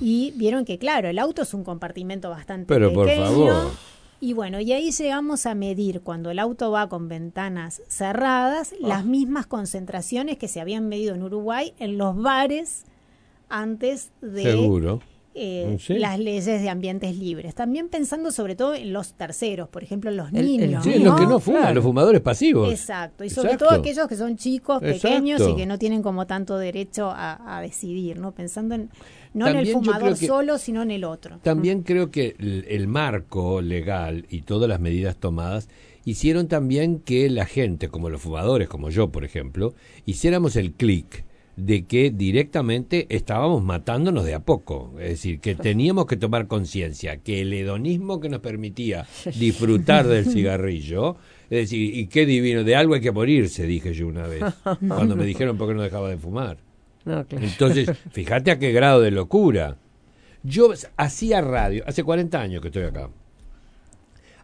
y 0.00 0.32
vieron 0.36 0.64
que 0.64 0.78
claro, 0.78 1.08
el 1.08 1.18
auto 1.18 1.42
es 1.42 1.52
un 1.54 1.64
compartimento 1.64 2.30
bastante 2.30 2.66
Pero 2.66 2.92
por 2.92 3.10
favor. 3.10 3.72
Y 4.20 4.34
bueno, 4.34 4.60
y 4.60 4.72
ahí 4.72 4.90
llegamos 4.92 5.46
a 5.46 5.54
medir 5.54 6.02
cuando 6.02 6.30
el 6.30 6.38
auto 6.38 6.70
va 6.70 6.88
con 6.88 7.08
ventanas 7.08 7.82
cerradas 7.88 8.74
las 8.78 9.00
ah. 9.00 9.04
mismas 9.04 9.46
concentraciones 9.46 10.36
que 10.36 10.46
se 10.46 10.60
habían 10.60 10.88
medido 10.88 11.14
en 11.14 11.22
Uruguay 11.22 11.72
en 11.78 11.96
los 11.96 12.16
bares 12.16 12.84
antes 13.48 14.12
de 14.20 14.42
Seguro 14.42 15.00
eh, 15.32 15.78
las 15.88 16.18
leyes 16.18 16.44
de 16.44 16.68
ambientes 16.68 17.16
libres. 17.16 17.54
También 17.54 17.88
pensando 17.88 18.32
sobre 18.32 18.56
todo 18.56 18.74
en 18.74 18.92
los 18.92 19.14
terceros, 19.14 19.68
por 19.68 19.84
ejemplo, 19.84 20.10
en 20.10 20.16
los 20.16 20.32
niños. 20.32 20.82
sí, 20.82 20.98
los 20.98 21.18
que 21.18 21.26
no 21.26 21.38
fuman, 21.38 21.74
los 21.74 21.84
fumadores 21.84 22.20
pasivos. 22.20 22.70
Exacto, 22.70 23.22
y 23.22 23.30
sobre 23.30 23.56
todo 23.56 23.70
aquellos 23.70 24.08
que 24.08 24.16
son 24.16 24.36
chicos, 24.36 24.80
pequeños 24.80 25.40
y 25.48 25.54
que 25.54 25.66
no 25.66 25.78
tienen 25.78 26.02
como 26.02 26.26
tanto 26.26 26.58
derecho 26.58 27.12
a, 27.14 27.60
decidir, 27.62 28.18
¿no? 28.18 28.32
Pensando 28.32 28.74
en, 28.74 28.90
no 29.34 29.46
en 29.46 29.56
el 29.56 29.68
fumador 29.68 30.16
solo, 30.16 30.58
sino 30.58 30.82
en 30.82 30.90
el 30.90 31.04
otro. 31.04 31.38
También 31.42 31.82
creo 31.82 32.10
que 32.10 32.34
el 32.38 32.88
marco 32.88 33.60
legal 33.60 34.26
y 34.30 34.42
todas 34.42 34.68
las 34.68 34.80
medidas 34.80 35.16
tomadas 35.16 35.68
hicieron 36.04 36.48
también 36.48 36.98
que 36.98 37.28
la 37.30 37.46
gente, 37.46 37.88
como 37.88 38.08
los 38.08 38.20
fumadores, 38.20 38.68
como 38.68 38.90
yo, 38.90 39.10
por 39.10 39.24
ejemplo, 39.24 39.74
hiciéramos 40.06 40.56
el 40.56 40.72
clic 40.72 41.24
de 41.60 41.84
que 41.84 42.10
directamente 42.10 43.06
estábamos 43.10 43.62
matándonos 43.62 44.24
de 44.24 44.34
a 44.34 44.40
poco. 44.40 44.94
Es 44.98 45.10
decir, 45.10 45.40
que 45.40 45.54
teníamos 45.54 46.06
que 46.06 46.16
tomar 46.16 46.46
conciencia 46.46 47.18
que 47.18 47.42
el 47.42 47.52
hedonismo 47.52 48.20
que 48.20 48.28
nos 48.28 48.40
permitía 48.40 49.06
disfrutar 49.38 50.06
del 50.06 50.26
cigarrillo, 50.26 51.16
es 51.44 51.58
decir, 51.58 51.94
y 51.96 52.06
qué 52.06 52.26
divino, 52.26 52.64
de 52.64 52.76
algo 52.76 52.94
hay 52.94 53.00
que 53.00 53.12
morirse, 53.12 53.66
dije 53.66 53.92
yo 53.92 54.08
una 54.08 54.26
vez, 54.26 54.42
cuando 54.88 55.16
me 55.16 55.24
dijeron 55.24 55.56
por 55.56 55.68
qué 55.68 55.74
no 55.74 55.82
dejaba 55.82 56.08
de 56.08 56.16
fumar. 56.16 56.58
Entonces, 57.30 57.90
fíjate 58.10 58.50
a 58.50 58.58
qué 58.58 58.72
grado 58.72 59.00
de 59.00 59.10
locura. 59.10 59.76
Yo 60.42 60.72
hacía 60.96 61.40
radio, 61.40 61.84
hace 61.86 62.04
40 62.04 62.40
años 62.40 62.62
que 62.62 62.68
estoy 62.68 62.84
acá. 62.84 63.10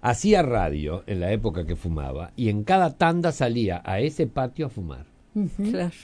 Hacía 0.03 0.43
radio 0.43 1.03
en 1.07 1.21
la 1.21 1.33
época 1.33 1.67
que 1.67 1.75
fumaba 1.75 2.33
y 2.37 2.49
en 2.49 2.65
cada 2.65 2.97
tanda 2.97 3.33
salía 3.33 3.83
a 3.85 4.01
ese 4.01 4.27
patio 4.27 4.67
a 4.67 4.69
fumar. 4.69 5.07
Claro. 5.71 5.95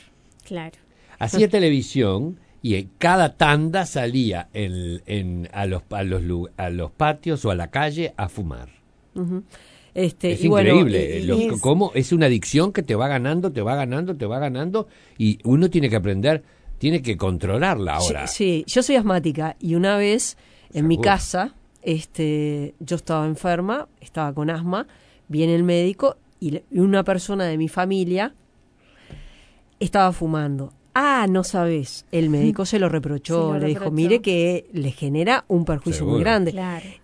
Claro 0.44 0.81
hacía 1.22 1.48
televisión 1.48 2.38
y 2.62 2.74
en 2.74 2.90
cada 2.98 3.36
tanda 3.36 3.86
salía 3.86 4.48
en, 4.52 5.48
a, 5.52 5.66
los, 5.66 5.82
a, 5.90 6.02
los, 6.02 6.50
a 6.56 6.70
los 6.70 6.90
patios 6.90 7.44
o 7.44 7.50
a 7.50 7.54
la 7.54 7.70
calle 7.70 8.12
a 8.16 8.28
fumar. 8.28 8.68
Este, 9.94 10.32
es 10.32 10.44
increíble 10.44 11.18
es, 11.18 11.60
cómo 11.60 11.92
es 11.94 12.12
una 12.12 12.26
adicción 12.26 12.72
que 12.72 12.82
te 12.82 12.94
va 12.94 13.08
ganando, 13.08 13.52
te 13.52 13.62
va 13.62 13.76
ganando, 13.76 14.16
te 14.16 14.26
va 14.26 14.38
ganando 14.38 14.88
y 15.18 15.38
uno 15.44 15.70
tiene 15.70 15.88
que 15.88 15.96
aprender, 15.96 16.42
tiene 16.78 17.02
que 17.02 17.16
controlarla 17.16 17.96
ahora. 17.96 18.26
Sí, 18.26 18.64
yo 18.66 18.82
soy 18.82 18.96
asmática 18.96 19.56
y 19.60 19.74
una 19.74 19.96
vez 19.96 20.36
en 20.72 20.88
mi 20.88 20.98
casa, 20.98 21.54
este, 21.82 22.74
yo 22.80 22.96
estaba 22.96 23.26
enferma, 23.26 23.88
estaba 24.00 24.32
con 24.32 24.50
asma, 24.50 24.88
viene 25.28 25.54
el 25.54 25.62
médico 25.62 26.16
y 26.40 26.62
una 26.70 27.04
persona 27.04 27.44
de 27.44 27.58
mi 27.58 27.68
familia 27.68 28.34
estaba 29.78 30.12
fumando. 30.12 30.72
Ah, 30.94 31.26
no 31.28 31.42
sabes. 31.42 32.04
El 32.12 32.28
médico 32.28 32.66
se 32.66 32.78
lo 32.78 32.88
reprochó, 32.88 33.56
le 33.58 33.66
dijo, 33.66 33.90
mire 33.90 34.20
que 34.20 34.68
le 34.72 34.90
genera 34.90 35.44
un 35.48 35.64
perjuicio 35.64 36.06
muy 36.06 36.20
grande. 36.20 36.54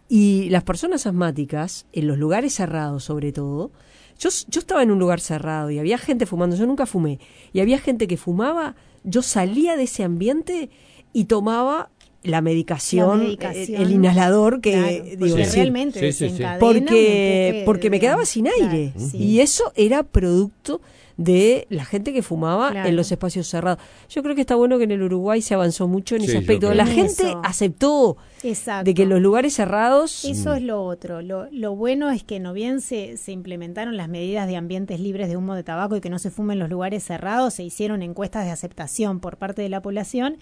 Y 0.08 0.48
las 0.50 0.62
personas 0.62 1.06
asmáticas, 1.06 1.86
en 1.92 2.06
los 2.06 2.18
lugares 2.18 2.54
cerrados 2.54 3.04
sobre 3.04 3.32
todo, 3.32 3.70
yo, 4.18 4.30
yo 4.48 4.60
estaba 4.60 4.82
en 4.82 4.90
un 4.90 4.98
lugar 4.98 5.20
cerrado 5.20 5.70
y 5.70 5.78
había 5.78 5.96
gente 5.96 6.26
fumando, 6.26 6.56
yo 6.56 6.66
nunca 6.66 6.86
fumé, 6.86 7.20
y 7.52 7.60
había 7.60 7.78
gente 7.78 8.08
que 8.08 8.16
fumaba, 8.16 8.74
yo 9.04 9.22
salía 9.22 9.76
de 9.76 9.84
ese 9.84 10.02
ambiente 10.02 10.70
y 11.12 11.24
tomaba 11.26 11.90
la 12.24 12.40
medicación, 12.40 13.36
eh, 13.40 13.74
el 13.78 13.92
inhalador 13.92 14.60
que 14.60 15.16
realmente 15.52 16.12
porque 16.58 17.62
porque 17.64 17.90
me 17.90 18.00
quedaba 18.00 18.24
sin 18.26 18.48
aire. 18.48 18.92
Y 19.12 19.40
eso 19.40 19.72
era 19.76 20.02
producto 20.02 20.80
de 21.18 21.66
la 21.68 21.84
gente 21.84 22.12
que 22.12 22.22
fumaba 22.22 22.86
en 22.86 22.96
los 22.96 23.10
espacios 23.12 23.48
cerrados. 23.48 23.82
Yo 24.08 24.22
creo 24.22 24.36
que 24.36 24.40
está 24.40 24.54
bueno 24.54 24.78
que 24.78 24.84
en 24.84 24.92
el 24.92 25.02
Uruguay 25.02 25.42
se 25.42 25.52
avanzó 25.52 25.88
mucho 25.88 26.14
en 26.14 26.22
ese 26.22 26.38
aspecto. 26.38 26.72
La 26.72 26.86
gente 26.86 27.34
aceptó 27.42 28.16
de 28.40 28.94
que 28.94 29.04
los 29.04 29.20
lugares 29.20 29.52
cerrados... 29.52 30.24
Eso 30.24 30.54
es 30.54 30.62
lo 30.62 30.82
otro. 30.82 31.20
Lo, 31.20 31.50
lo 31.50 31.74
bueno 31.74 32.10
es 32.10 32.22
que 32.22 32.38
no 32.38 32.52
bien 32.52 32.80
se, 32.80 33.16
se 33.16 33.32
implementaron 33.32 33.96
las 33.96 34.08
medidas 34.08 34.46
de 34.46 34.56
ambientes 34.56 35.00
libres 35.00 35.28
de 35.28 35.36
humo 35.36 35.56
de 35.56 35.64
tabaco 35.64 35.96
y 35.96 36.00
que 36.00 36.08
no 36.08 36.20
se 36.20 36.30
fumen 36.30 36.54
en 36.54 36.60
los 36.60 36.70
lugares 36.70 37.02
cerrados, 37.02 37.54
se 37.54 37.64
hicieron 37.64 38.02
encuestas 38.02 38.44
de 38.44 38.52
aceptación 38.52 39.18
por 39.18 39.38
parte 39.38 39.60
de 39.60 39.68
la 39.68 39.82
población 39.82 40.38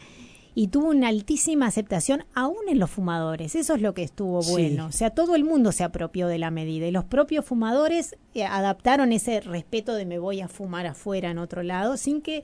y 0.59 0.69
tuvo 0.69 0.89
una 0.89 1.09
altísima 1.09 1.67
aceptación 1.67 2.25
aún 2.35 2.57
en 2.67 2.79
los 2.79 2.91
fumadores. 2.91 3.55
Eso 3.55 3.75
es 3.75 3.83
lo 3.83 3.93
que 3.93 4.03
estuvo 4.03 4.41
bueno. 4.41 4.87
O 4.87 4.93
sea, 4.93 5.11
todo 5.11 5.37
el 5.37 5.45
mundo 5.45 5.71
se 5.71 5.85
apropió 5.85 6.29
de 6.29 6.39
la 6.39 6.51
medida 6.51 6.87
y 6.87 6.91
los 6.93 7.05
propios 7.05 7.45
fumadores 7.45 8.17
eh, 8.33 8.43
adaptaron 8.43 9.13
ese 9.13 9.41
respeto 9.41 9.95
de 9.95 10.07
me 10.07 10.19
voy 10.19 10.41
a 10.41 10.49
fumar 10.49 10.87
afuera 10.87 11.31
en 11.31 11.37
otro 11.37 11.63
lado 11.63 11.99
sin 11.99 12.23
que 12.23 12.43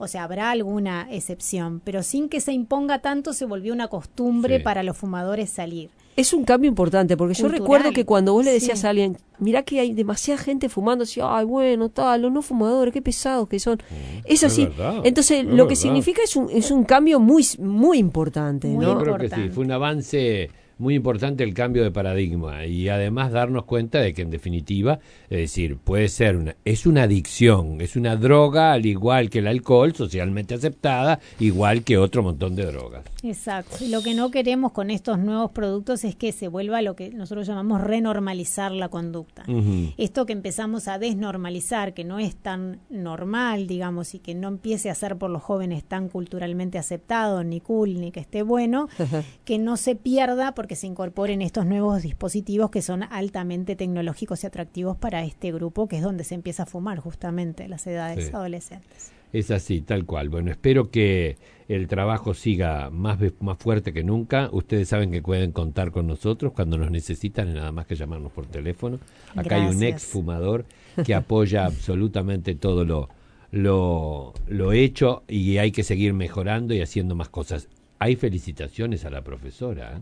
o 0.00 0.06
sea, 0.06 0.22
habrá 0.22 0.52
alguna 0.52 1.08
excepción, 1.10 1.80
pero 1.80 2.04
sin 2.04 2.28
que 2.28 2.40
se 2.40 2.52
imponga 2.52 3.00
tanto 3.00 3.32
se 3.32 3.44
volvió 3.44 3.72
una 3.72 3.88
costumbre 3.88 4.60
para 4.60 4.84
los 4.84 4.96
fumadores 4.96 5.50
salir. 5.50 5.90
Es 6.18 6.32
un 6.32 6.42
cambio 6.42 6.68
importante, 6.68 7.16
porque 7.16 7.34
yo 7.34 7.46
recuerdo 7.46 7.92
que 7.92 8.04
cuando 8.04 8.32
vos 8.32 8.44
le 8.44 8.50
decías 8.50 8.84
a 8.84 8.90
alguien, 8.90 9.16
mira 9.38 9.62
que 9.62 9.78
hay 9.78 9.92
demasiada 9.94 10.36
gente 10.36 10.68
fumando, 10.68 11.04
decía, 11.04 11.24
ay, 11.28 11.44
bueno, 11.44 11.90
tal, 11.90 12.22
los 12.22 12.32
no 12.32 12.42
fumadores, 12.42 12.92
qué 12.92 13.00
pesados 13.00 13.48
que 13.48 13.60
son. 13.60 13.76
Mm, 13.76 14.18
es 14.24 14.42
así. 14.42 14.68
Entonces, 15.04 15.44
lo 15.44 15.68
que 15.68 15.76
significa 15.76 16.20
es 16.24 16.34
un, 16.34 16.50
es 16.50 16.72
un 16.72 16.82
cambio 16.82 17.20
muy, 17.20 17.46
muy 17.60 17.98
importante, 17.98 18.66
muy 18.66 18.84
¿no? 18.84 18.94
Yo 18.94 19.00
creo 19.00 19.16
que 19.16 19.28
sí, 19.28 19.48
fue 19.50 19.64
un 19.64 19.70
avance 19.70 20.50
muy 20.78 20.94
importante 20.94 21.44
el 21.44 21.54
cambio 21.54 21.82
de 21.82 21.90
paradigma 21.90 22.64
y 22.66 22.88
además 22.88 23.32
darnos 23.32 23.64
cuenta 23.64 24.00
de 24.00 24.14
que 24.14 24.22
en 24.22 24.30
definitiva, 24.30 25.00
es 25.28 25.38
decir, 25.38 25.76
puede 25.76 26.08
ser 26.08 26.36
una, 26.36 26.56
es 26.64 26.86
una 26.86 27.02
adicción, 27.02 27.80
es 27.80 27.96
una 27.96 28.16
droga 28.16 28.72
al 28.72 28.86
igual 28.86 29.30
que 29.30 29.40
el 29.40 29.46
alcohol, 29.46 29.94
socialmente 29.94 30.54
aceptada, 30.54 31.20
igual 31.38 31.82
que 31.82 31.98
otro 31.98 32.22
montón 32.22 32.54
de 32.54 32.66
drogas. 32.66 33.04
Exacto. 33.22 33.76
Lo 33.88 34.02
que 34.02 34.14
no 34.14 34.30
queremos 34.30 34.72
con 34.72 34.90
estos 34.90 35.18
nuevos 35.18 35.50
productos 35.50 36.04
es 36.04 36.14
que 36.14 36.32
se 36.32 36.48
vuelva 36.48 36.82
lo 36.82 36.94
que 36.94 37.10
nosotros 37.10 37.46
llamamos 37.46 37.80
renormalizar 37.80 38.72
la 38.72 38.88
conducta. 38.88 39.44
Esto 39.96 40.26
que 40.26 40.32
empezamos 40.32 40.88
a 40.88 40.98
desnormalizar, 40.98 41.94
que 41.94 42.04
no 42.04 42.18
es 42.18 42.36
tan 42.36 42.80
normal, 42.90 43.66
digamos, 43.66 44.14
y 44.14 44.18
que 44.18 44.34
no 44.34 44.48
empiece 44.48 44.90
a 44.90 44.94
ser 44.94 45.16
por 45.16 45.30
los 45.30 45.42
jóvenes 45.42 45.84
tan 45.84 46.08
culturalmente 46.08 46.78
aceptado, 46.78 47.42
ni 47.44 47.60
cool, 47.60 48.00
ni 48.00 48.12
que 48.12 48.20
esté 48.20 48.42
bueno, 48.42 48.88
que 49.44 49.58
no 49.58 49.76
se 49.76 49.96
pierda 49.96 50.54
porque 50.54 50.67
que 50.68 50.76
se 50.76 50.86
incorporen 50.86 51.42
estos 51.42 51.66
nuevos 51.66 52.02
dispositivos 52.02 52.70
que 52.70 52.82
son 52.82 53.02
altamente 53.02 53.74
tecnológicos 53.74 54.44
y 54.44 54.46
atractivos 54.46 54.96
para 54.96 55.24
este 55.24 55.50
grupo, 55.50 55.88
que 55.88 55.96
es 55.96 56.02
donde 56.02 56.22
se 56.22 56.36
empieza 56.36 56.62
a 56.62 56.66
fumar 56.66 56.98
justamente 56.98 57.66
las 57.66 57.86
edades 57.86 58.32
adolescentes. 58.32 59.12
Es 59.32 59.50
así, 59.50 59.80
tal 59.80 60.06
cual. 60.06 60.28
Bueno, 60.28 60.50
espero 60.50 60.90
que 60.90 61.36
el 61.68 61.86
trabajo 61.86 62.32
siga 62.32 62.88
más, 62.90 63.18
más 63.40 63.58
fuerte 63.58 63.92
que 63.92 64.02
nunca. 64.02 64.48
Ustedes 64.52 64.88
saben 64.88 65.10
que 65.10 65.20
pueden 65.20 65.52
contar 65.52 65.90
con 65.90 66.06
nosotros 66.06 66.52
cuando 66.52 66.78
nos 66.78 66.90
necesitan, 66.90 67.52
nada 67.52 67.72
más 67.72 67.86
que 67.86 67.94
llamarnos 67.94 68.32
por 68.32 68.46
teléfono. 68.46 68.98
Acá 69.36 69.56
hay 69.56 69.74
un 69.74 69.82
ex 69.82 70.04
fumador 70.04 70.64
que 71.04 71.14
apoya 71.14 71.66
absolutamente 71.66 72.54
todo 72.54 72.84
lo, 72.84 73.10
lo, 73.50 74.32
lo 74.46 74.72
hecho 74.72 75.24
y 75.28 75.58
hay 75.58 75.72
que 75.72 75.82
seguir 75.82 76.14
mejorando 76.14 76.72
y 76.72 76.80
haciendo 76.80 77.14
más 77.14 77.28
cosas. 77.28 77.68
Hay 77.98 78.16
felicitaciones 78.16 79.04
a 79.04 79.10
la 79.10 79.22
profesora. 79.22 80.00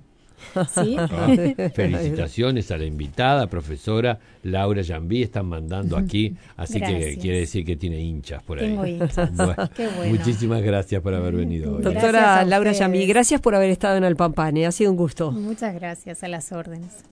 ¿Sí? 0.72 0.96
Ah, 1.16 1.29
felicitaciones 1.75 2.70
a 2.70 2.77
la 2.77 2.85
invitada, 2.85 3.46
profesora 3.46 4.18
Laura 4.42 4.83
Jambí, 4.85 5.22
están 5.22 5.46
mandando 5.46 5.96
aquí, 5.96 6.37
así 6.57 6.81
que 6.81 7.16
quiere 7.20 7.40
decir 7.40 7.64
que 7.64 7.77
tiene 7.77 8.01
hinchas 8.01 8.42
por 8.42 8.59
ahí. 8.59 8.77
Muchísimas 10.09 10.62
gracias 10.62 11.01
por 11.03 11.14
haber 11.14 11.35
venido 11.35 11.77
hoy. 11.77 11.83
Doctora 11.83 12.44
Laura 12.44 12.75
Jambí, 12.75 13.07
gracias 13.07 13.40
por 13.40 13.55
haber 13.55 13.70
estado 13.70 13.96
en 13.96 14.05
Alpampane, 14.05 14.66
ha 14.66 14.72
sido 14.72 14.90
un 14.90 14.96
gusto. 14.96 15.33
Muchas 15.33 15.75
gracias, 15.75 16.22
a 16.22 16.29
las 16.29 16.53
órdenes. 16.53 17.05